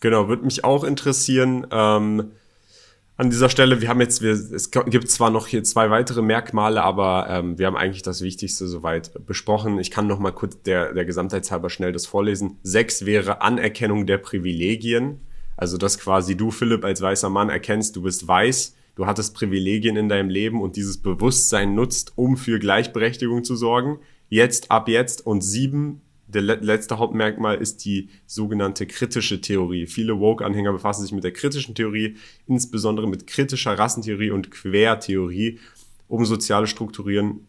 Genau, 0.00 0.28
würde 0.28 0.44
mich 0.44 0.64
auch 0.64 0.84
interessieren. 0.84 1.66
Ähm, 1.70 2.30
an 3.16 3.30
dieser 3.30 3.48
Stelle, 3.48 3.80
wir 3.80 3.88
haben 3.88 4.00
jetzt, 4.00 4.22
wir, 4.22 4.30
es 4.30 4.70
gibt 4.70 5.10
zwar 5.10 5.30
noch 5.30 5.48
hier 5.48 5.64
zwei 5.64 5.90
weitere 5.90 6.22
Merkmale, 6.22 6.84
aber 6.84 7.26
ähm, 7.28 7.58
wir 7.58 7.66
haben 7.66 7.76
eigentlich 7.76 8.02
das 8.02 8.22
Wichtigste 8.22 8.68
soweit 8.68 9.26
besprochen. 9.26 9.80
Ich 9.80 9.90
kann 9.90 10.06
noch 10.06 10.20
mal 10.20 10.30
kurz 10.30 10.62
der, 10.62 10.94
der 10.94 11.04
Gesamtheitshalber 11.04 11.68
schnell 11.68 11.90
das 11.90 12.06
vorlesen. 12.06 12.58
Sechs 12.62 13.06
wäre 13.06 13.42
Anerkennung 13.42 14.06
der 14.06 14.18
Privilegien. 14.18 15.18
Also, 15.56 15.78
dass 15.78 15.98
quasi 15.98 16.36
du, 16.36 16.52
Philipp, 16.52 16.84
als 16.84 17.02
weißer 17.02 17.28
Mann 17.28 17.48
erkennst, 17.50 17.96
du 17.96 18.02
bist 18.02 18.28
weiß, 18.28 18.76
du 18.94 19.06
hattest 19.06 19.34
Privilegien 19.34 19.96
in 19.96 20.08
deinem 20.08 20.30
Leben 20.30 20.62
und 20.62 20.76
dieses 20.76 20.98
Bewusstsein 20.98 21.74
nutzt, 21.74 22.12
um 22.14 22.36
für 22.36 22.60
Gleichberechtigung 22.60 23.42
zu 23.42 23.56
sorgen. 23.56 23.98
Jetzt, 24.28 24.70
ab 24.70 24.88
jetzt. 24.88 25.26
Und 25.26 25.40
sieben 25.40 26.02
der 26.28 26.42
letzte 26.42 26.98
Hauptmerkmal 26.98 27.56
ist 27.56 27.84
die 27.86 28.10
sogenannte 28.26 28.86
kritische 28.86 29.40
Theorie. 29.40 29.86
Viele 29.86 30.20
Woke-Anhänger 30.20 30.72
befassen 30.72 31.02
sich 31.02 31.12
mit 31.12 31.24
der 31.24 31.32
kritischen 31.32 31.74
Theorie, 31.74 32.16
insbesondere 32.46 33.08
mit 33.08 33.26
kritischer 33.26 33.78
Rassentheorie 33.78 34.30
und 34.30 34.50
Quertheorie, 34.50 35.58
um 36.06 36.26
soziale 36.26 36.66
Strukturieren, 36.66 37.46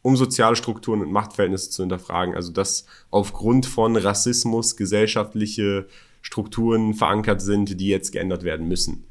um 0.00 0.16
soziale 0.16 0.56
Strukturen 0.56 1.02
und 1.02 1.12
Machtverhältnisse 1.12 1.70
zu 1.70 1.82
hinterfragen. 1.82 2.34
Also 2.34 2.52
dass 2.52 2.86
aufgrund 3.10 3.66
von 3.66 3.96
Rassismus 3.96 4.76
gesellschaftliche 4.76 5.86
Strukturen 6.22 6.94
verankert 6.94 7.42
sind, 7.42 7.78
die 7.80 7.88
jetzt 7.88 8.12
geändert 8.12 8.44
werden 8.44 8.66
müssen. 8.66 9.04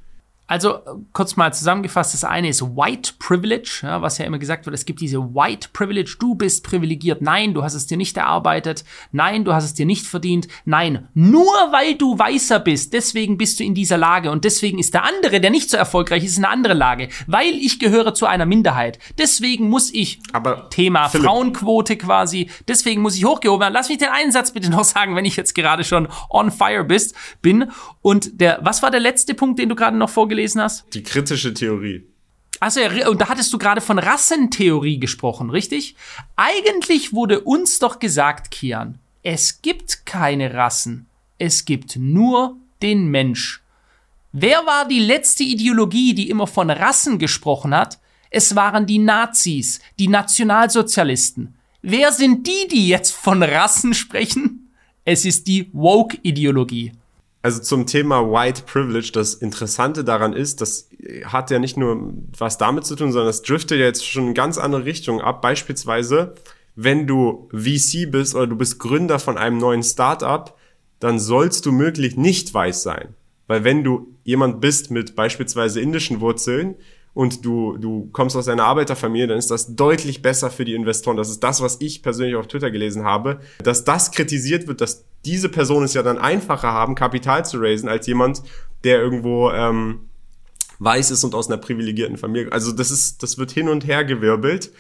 Also 0.52 0.80
kurz 1.14 1.38
mal 1.38 1.54
zusammengefasst, 1.54 2.14
das 2.14 2.26
eine 2.26 2.50
ist 2.50 2.62
White 2.62 3.14
Privilege, 3.20 3.84
ja, 3.84 4.02
was 4.02 4.18
ja 4.18 4.26
immer 4.26 4.38
gesagt 4.38 4.66
wird, 4.66 4.74
es 4.74 4.84
gibt 4.84 5.00
diese 5.00 5.34
White 5.34 5.70
Privilege, 5.72 6.18
du 6.20 6.36
bist 6.36 6.66
privilegiert, 6.66 7.22
nein, 7.22 7.54
du 7.54 7.64
hast 7.64 7.74
es 7.74 7.88
dir 7.88 7.96
nicht 7.96 8.18
erarbeitet, 8.18 8.84
nein, 9.14 9.46
du 9.46 9.54
hast 9.54 9.64
es 9.64 9.76
dir 9.76 9.86
nicht 9.86 10.06
verdient, 10.06 10.50
nein, 10.66 11.08
nur 11.14 11.46
weil 11.72 11.96
du 11.96 12.20
weißer 12.20 12.60
bist, 12.60 12.92
deswegen 12.92 13.38
bist 13.38 13.62
du 13.62 13.64
in 13.64 13.74
dieser 13.74 13.98
Lage. 13.98 14.30
Und 14.30 14.44
deswegen 14.44 14.78
ist 14.78 14.94
der 14.94 15.06
andere, 15.06 15.40
der 15.40 15.52
nicht 15.52 15.70
so 15.70 15.78
erfolgreich 15.78 16.26
ist, 16.26 16.38
in 16.38 16.44
einer 16.44 16.52
anderen 16.52 16.78
Lage, 16.78 17.08
weil 17.28 17.54
ich 17.54 17.80
gehöre 17.80 18.14
zu 18.14 18.26
einer 18.26 18.46
Minderheit, 18.46 19.00
deswegen 19.18 19.70
muss 19.70 19.90
ich, 19.94 20.20
Aber 20.34 20.70
Thema 20.70 21.08
Philipp. 21.08 21.28
Frauenquote 21.28 21.96
quasi, 21.96 22.50
deswegen 22.68 23.02
muss 23.02 23.16
ich 23.16 23.24
hochgehoben 23.24 23.62
werden. 23.62 23.74
Lass 23.74 23.88
mich 23.88 24.00
den 24.00 24.10
einen 24.10 24.34
Satz 24.34 24.52
bitte 24.52 24.70
noch 24.70 24.84
sagen, 24.84 25.16
wenn 25.16 25.24
ich 25.24 25.38
jetzt 25.38 25.56
gerade 25.56 25.86
schon 25.86 26.10
on 26.30 26.52
fire 26.52 26.84
bist, 26.84 27.16
bin. 27.42 27.72
Und 28.02 28.42
der, 28.42 28.60
was 28.64 28.84
war 28.84 28.92
der 28.92 29.00
letzte 29.00 29.34
Punkt, 29.34 29.58
den 29.58 29.70
du 29.70 29.76
gerade 29.76 29.96
noch 29.96 30.10
vorgelesen 30.42 30.62
hast? 30.62 30.94
Die 30.94 31.04
kritische 31.04 31.54
Theorie. 31.54 32.04
Also 32.60 32.80
ja, 32.80 33.10
und 33.10 33.22
da 33.22 33.30
hattest 33.30 33.52
du 33.54 33.58
gerade 33.58 33.82
von 33.82 33.98
Rassentheorie 33.98 35.00
gesprochen, 35.00 35.50
richtig? 35.50 35.96
Eigentlich 36.36 37.14
wurde 37.14 37.42
uns 37.42 37.80
doch 37.80 38.00
gesagt, 38.00 38.52
Kian, 38.52 39.00
es 39.24 39.62
gibt 39.62 40.06
keine 40.06 40.54
Rassen. 40.54 41.08
Es 41.38 41.66
gibt 41.66 41.96
nur 41.96 42.58
den 42.82 43.08
Mensch. 43.08 43.64
Wer 44.32 44.66
war 44.66 44.88
die 44.88 45.00
letzte 45.00 45.44
Ideologie, 45.44 46.14
die 46.14 46.30
immer 46.30 46.48
von 46.48 46.70
Rassen 46.70 47.18
gesprochen 47.18 47.76
hat? 47.76 48.00
Es 48.30 48.56
waren 48.56 48.86
die 48.86 49.00
Nazis, 49.00 49.80
die 50.00 50.08
Nationalsozialisten. 50.08 51.56
Wer 51.82 52.12
sind 52.12 52.46
die, 52.48 52.68
die 52.70 52.88
jetzt 52.88 53.12
von 53.12 53.42
Rassen 53.44 53.94
sprechen? 53.94 54.72
Es 55.04 55.26
ist 55.26 55.48
die 55.48 55.70
Woke-Ideologie. 55.74 56.94
Also 57.44 57.60
zum 57.62 57.88
Thema 57.88 58.22
White 58.32 58.64
Privilege, 58.68 59.12
das 59.14 59.34
Interessante 59.34 60.04
daran 60.04 60.34
ist, 60.34 60.62
das 60.62 60.90
hat 61.26 61.50
ja 61.50 61.58
nicht 61.58 61.76
nur 61.76 62.14
was 62.38 62.60
damit 62.60 62.86
zu 62.86 62.96
tun, 62.96 63.12
sondern 63.12 63.28
das 63.28 63.42
driftet 63.42 63.80
ja 63.80 63.86
jetzt 63.86 64.08
schon 64.08 64.28
in 64.28 64.34
ganz 64.34 64.60
andere 64.60 64.86
Richtungen 64.86 65.22
ab. 65.22 65.42
Beispielsweise, 65.42 66.36
wenn 66.76 67.08
du 67.08 67.50
VC 67.52 68.12
bist 68.12 68.36
oder 68.36 68.48
du 68.48 68.56
bist 68.56 68.78
Gründer 68.80 69.18
von 69.18 69.38
einem 69.38 69.58
neuen 69.58 69.82
Startup, 69.82 70.56
dann 71.00 71.20
sollst 71.20 71.66
du 71.66 71.72
möglich 71.72 72.16
nicht 72.16 72.54
weiß 72.54 72.84
sein. 72.84 73.16
Weil 73.48 73.64
wenn 73.64 73.84
du 73.84 74.16
jemand 74.24 74.62
bist 74.62 74.92
mit 74.92 75.16
beispielsweise 75.16 75.82
indischen 75.82 76.22
Wurzeln 76.22 76.76
und 77.14 77.46
du, 77.46 77.78
du 77.78 78.10
kommst 78.14 78.36
aus 78.36 78.48
einer 78.48 78.64
Arbeiterfamilie, 78.64 79.28
dann 79.28 79.38
ist 79.38 79.52
das 79.52 79.76
deutlich 79.76 80.22
besser 80.22 80.50
für 80.50 80.64
die 80.64 80.74
Investoren. 80.74 81.18
Das 81.18 81.30
ist 81.30 81.42
das, 81.42 81.62
was 81.62 81.78
ich 81.82 82.02
persönlich 82.02 82.36
auf 82.36 82.48
Twitter 82.48 82.72
gelesen 82.72 83.04
habe, 83.04 83.42
dass 83.64 83.84
das 83.84 84.12
kritisiert 84.12 84.68
wird, 84.68 84.80
dass 84.80 85.06
diese 85.26 85.50
Personen 85.50 85.86
es 85.86 85.94
ja 85.94 86.04
dann 86.04 86.18
einfacher 86.18 86.72
haben, 86.72 86.96
Kapital 86.96 87.46
zu 87.46 87.58
raisen, 87.60 87.90
als 87.90 88.08
jemand, 88.08 88.42
der 88.84 89.02
irgendwo 89.02 89.52
ähm, 89.52 90.10
weiß 90.80 91.12
ist 91.12 91.24
und 91.24 91.36
aus 91.36 91.48
einer 91.48 91.58
privilegierten 91.58 92.18
Familie. 92.18 92.52
Also 92.52 92.72
das 92.72 92.92
ist, 92.92 93.22
das 93.22 93.38
wird 93.38 93.52
hin 93.52 93.68
und 93.68 93.86
her 93.86 94.06
gewirbelt, 94.06 94.72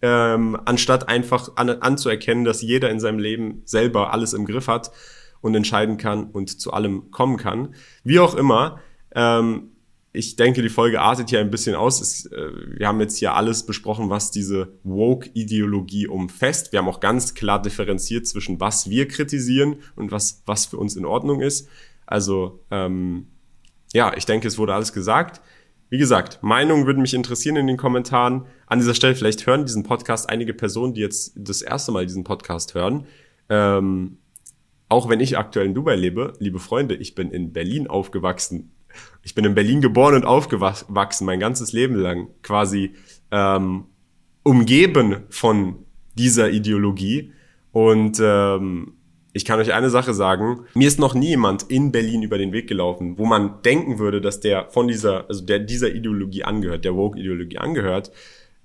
ähm, 0.00 0.58
anstatt 0.64 1.08
einfach 1.08 1.50
an, 1.56 1.68
anzuerkennen, 1.68 2.44
dass 2.44 2.62
jeder 2.62 2.88
in 2.90 3.00
seinem 3.00 3.18
Leben 3.18 3.62
selber 3.64 4.12
alles 4.12 4.32
im 4.32 4.46
Griff 4.46 4.68
hat 4.68 4.90
und 5.42 5.54
entscheiden 5.54 5.98
kann 5.98 6.30
und 6.30 6.60
zu 6.60 6.72
allem 6.72 7.10
kommen 7.10 7.36
kann. 7.36 7.74
Wie 8.04 8.20
auch 8.20 8.34
immer, 8.34 8.80
ähm, 9.14 9.72
ich 10.12 10.34
denke, 10.34 10.62
die 10.62 10.68
Folge 10.68 11.00
artet 11.00 11.30
hier 11.30 11.38
ein 11.38 11.50
bisschen 11.50 11.76
aus. 11.76 12.00
Es, 12.00 12.26
äh, 12.26 12.50
wir 12.78 12.88
haben 12.88 13.00
jetzt 13.00 13.18
hier 13.18 13.34
alles 13.34 13.64
besprochen, 13.64 14.10
was 14.10 14.30
diese 14.30 14.72
Woke-Ideologie 14.82 16.08
umfasst. 16.08 16.72
Wir 16.72 16.80
haben 16.80 16.88
auch 16.88 17.00
ganz 17.00 17.34
klar 17.34 17.62
differenziert 17.62 18.26
zwischen 18.26 18.58
was 18.58 18.90
wir 18.90 19.06
kritisieren 19.06 19.76
und 19.94 20.10
was, 20.10 20.42
was 20.46 20.66
für 20.66 20.78
uns 20.78 20.96
in 20.96 21.04
Ordnung 21.04 21.40
ist. 21.40 21.68
Also 22.06 22.64
ähm, 22.72 23.28
ja, 23.92 24.12
ich 24.16 24.26
denke, 24.26 24.48
es 24.48 24.58
wurde 24.58 24.74
alles 24.74 24.92
gesagt. 24.92 25.40
Wie 25.90 25.98
gesagt, 25.98 26.42
Meinungen 26.42 26.86
würden 26.86 27.02
mich 27.02 27.14
interessieren 27.14 27.56
in 27.56 27.68
den 27.68 27.76
Kommentaren. 27.76 28.46
An 28.66 28.78
dieser 28.80 28.94
Stelle, 28.94 29.14
vielleicht 29.14 29.46
hören 29.46 29.64
diesen 29.64 29.84
Podcast 29.84 30.28
einige 30.28 30.54
Personen, 30.54 30.94
die 30.94 31.00
jetzt 31.00 31.32
das 31.36 31.62
erste 31.62 31.92
Mal 31.92 32.06
diesen 32.06 32.24
Podcast 32.24 32.74
hören. 32.74 33.06
Ähm, 33.48 34.18
auch 34.88 35.08
wenn 35.08 35.20
ich 35.20 35.38
aktuell 35.38 35.66
in 35.66 35.74
Dubai 35.74 35.94
lebe, 35.94 36.32
liebe 36.40 36.58
Freunde, 36.58 36.96
ich 36.96 37.14
bin 37.14 37.30
in 37.30 37.52
Berlin 37.52 37.86
aufgewachsen 37.86 38.72
ich 39.22 39.34
bin 39.34 39.44
in 39.44 39.54
Berlin 39.54 39.80
geboren 39.80 40.14
und 40.14 40.24
aufgewachsen, 40.24 41.24
mein 41.24 41.40
ganzes 41.40 41.72
Leben 41.72 41.94
lang, 41.94 42.28
quasi 42.42 42.94
ähm, 43.30 43.84
umgeben 44.42 45.24
von 45.28 45.76
dieser 46.14 46.50
Ideologie. 46.50 47.32
Und 47.72 48.18
ähm, 48.20 48.94
Ich 49.32 49.44
kann 49.44 49.60
euch 49.60 49.72
eine 49.72 49.90
Sache 49.90 50.12
sagen. 50.12 50.66
Mir 50.74 50.88
ist 50.88 50.98
noch 50.98 51.14
nie 51.14 51.28
jemand 51.28 51.62
in 51.70 51.92
Berlin 51.92 52.22
über 52.22 52.36
den 52.36 52.52
Weg 52.52 52.66
gelaufen, 52.66 53.16
wo 53.16 53.26
man 53.26 53.62
denken 53.62 53.98
würde, 53.98 54.20
dass 54.20 54.40
der 54.40 54.68
von 54.70 54.88
dieser, 54.88 55.28
also 55.28 55.44
der 55.44 55.60
dieser 55.60 55.94
Ideologie 55.94 56.42
angehört, 56.42 56.84
der 56.84 56.96
Woke-Ideologie 56.96 57.58
angehört, 57.58 58.10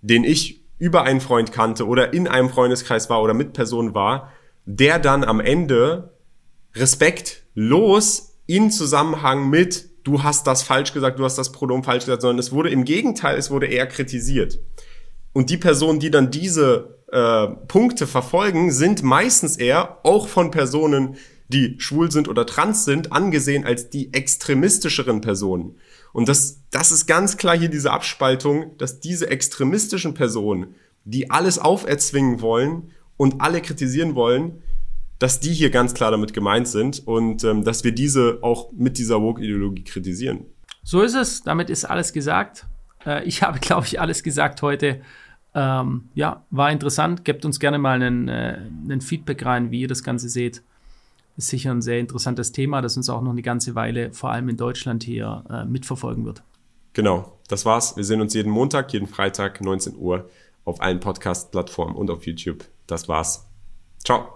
den 0.01 0.23
ich 0.23 0.61
über 0.79 1.03
einen 1.03 1.21
Freund 1.21 1.51
kannte 1.51 1.85
oder 1.85 2.13
in 2.13 2.27
einem 2.27 2.49
Freundeskreis 2.49 3.09
war 3.09 3.21
oder 3.21 3.33
mit 3.33 3.53
Personen 3.53 3.93
war, 3.93 4.31
der 4.65 4.97
dann 4.97 5.23
am 5.23 5.39
Ende 5.39 6.15
respektlos 6.75 8.39
in 8.47 8.71
Zusammenhang 8.71 9.49
mit 9.49 9.89
du 10.05 10.23
hast 10.23 10.47
das 10.47 10.63
falsch 10.63 10.93
gesagt, 10.93 11.19
du 11.19 11.25
hast 11.25 11.37
das 11.37 11.51
Pronomen 11.51 11.83
falsch 11.83 12.05
gesagt, 12.05 12.21
sondern 12.21 12.39
es 12.39 12.53
wurde 12.53 12.69
im 12.69 12.85
Gegenteil, 12.85 13.37
es 13.37 13.51
wurde 13.51 13.65
eher 13.65 13.87
kritisiert. 13.87 14.59
Und 15.33 15.49
die 15.49 15.57
Personen, 15.57 15.99
die 15.99 16.11
dann 16.11 16.31
diese 16.31 16.99
äh, 17.11 17.47
Punkte 17.67 18.07
verfolgen, 18.07 18.71
sind 18.71 19.03
meistens 19.03 19.57
eher 19.57 19.99
auch 20.03 20.29
von 20.29 20.51
Personen, 20.51 21.17
die 21.49 21.75
schwul 21.79 22.11
sind 22.11 22.29
oder 22.29 22.45
trans 22.45 22.85
sind, 22.85 23.11
angesehen 23.11 23.65
als 23.65 23.89
die 23.89 24.13
extremistischeren 24.13 25.21
Personen. 25.21 25.75
Und 26.13 26.29
das, 26.29 26.61
das 26.71 26.91
ist 26.91 27.07
ganz 27.07 27.37
klar 27.37 27.57
hier 27.57 27.69
diese 27.69 27.91
Abspaltung, 27.91 28.77
dass 28.77 28.99
diese 28.99 29.29
extremistischen 29.29 30.13
Personen, 30.13 30.75
die 31.03 31.29
alles 31.29 31.59
auferzwingen 31.59 32.41
wollen 32.41 32.91
und 33.17 33.41
alle 33.41 33.61
kritisieren 33.61 34.15
wollen, 34.15 34.63
dass 35.19 35.39
die 35.39 35.53
hier 35.53 35.69
ganz 35.69 35.93
klar 35.93 36.11
damit 36.11 36.33
gemeint 36.33 36.67
sind 36.67 37.05
und 37.07 37.43
ähm, 37.43 37.63
dass 37.63 37.83
wir 37.83 37.93
diese 37.93 38.39
auch 38.41 38.71
mit 38.73 38.97
dieser 38.97 39.21
Woke-Ideologie 39.21 39.83
kritisieren. 39.83 40.45
So 40.83 41.01
ist 41.01 41.15
es. 41.15 41.43
Damit 41.43 41.69
ist 41.69 41.85
alles 41.85 42.13
gesagt. 42.13 42.65
Äh, 43.05 43.23
ich 43.23 43.41
habe, 43.43 43.59
glaube 43.59 43.85
ich, 43.85 43.99
alles 43.99 44.23
gesagt 44.23 44.61
heute. 44.61 45.01
Ähm, 45.53 46.09
ja, 46.13 46.45
war 46.51 46.71
interessant. 46.71 47.23
Gebt 47.23 47.45
uns 47.45 47.59
gerne 47.59 47.77
mal 47.77 48.01
einen, 48.01 48.27
äh, 48.27 48.59
einen 48.83 49.01
Feedback 49.01 49.45
rein, 49.45 49.71
wie 49.71 49.81
ihr 49.81 49.87
das 49.87 50.03
Ganze 50.03 50.27
seht. 50.27 50.61
Ist 51.37 51.49
sicher 51.49 51.71
ein 51.71 51.81
sehr 51.81 51.99
interessantes 51.99 52.51
Thema, 52.51 52.81
das 52.81 52.95
uns 52.95 53.09
auch 53.09 53.21
noch 53.21 53.31
eine 53.31 53.41
ganze 53.41 53.75
Weile, 53.75 54.13
vor 54.13 54.31
allem 54.31 54.47
in 54.49 54.57
Deutschland 54.57 55.03
hier, 55.03 55.43
äh, 55.49 55.65
mitverfolgen 55.65 56.25
wird. 56.25 56.43
Genau, 56.93 57.39
das 57.49 57.65
war's. 57.65 57.97
Wir 57.97 58.05
sehen 58.05 58.21
uns 58.21 58.33
jeden 58.33 58.51
Montag, 58.51 58.93
jeden 58.93 59.07
Freitag, 59.07 59.59
19 59.59 59.97
Uhr 59.97 60.29
auf 60.63 60.81
allen 60.81 60.99
Podcast-Plattformen 60.99 61.95
und 61.95 62.09
auf 62.09 62.25
YouTube. 62.25 62.65
Das 62.87 63.09
war's. 63.09 63.47
Ciao. 64.03 64.35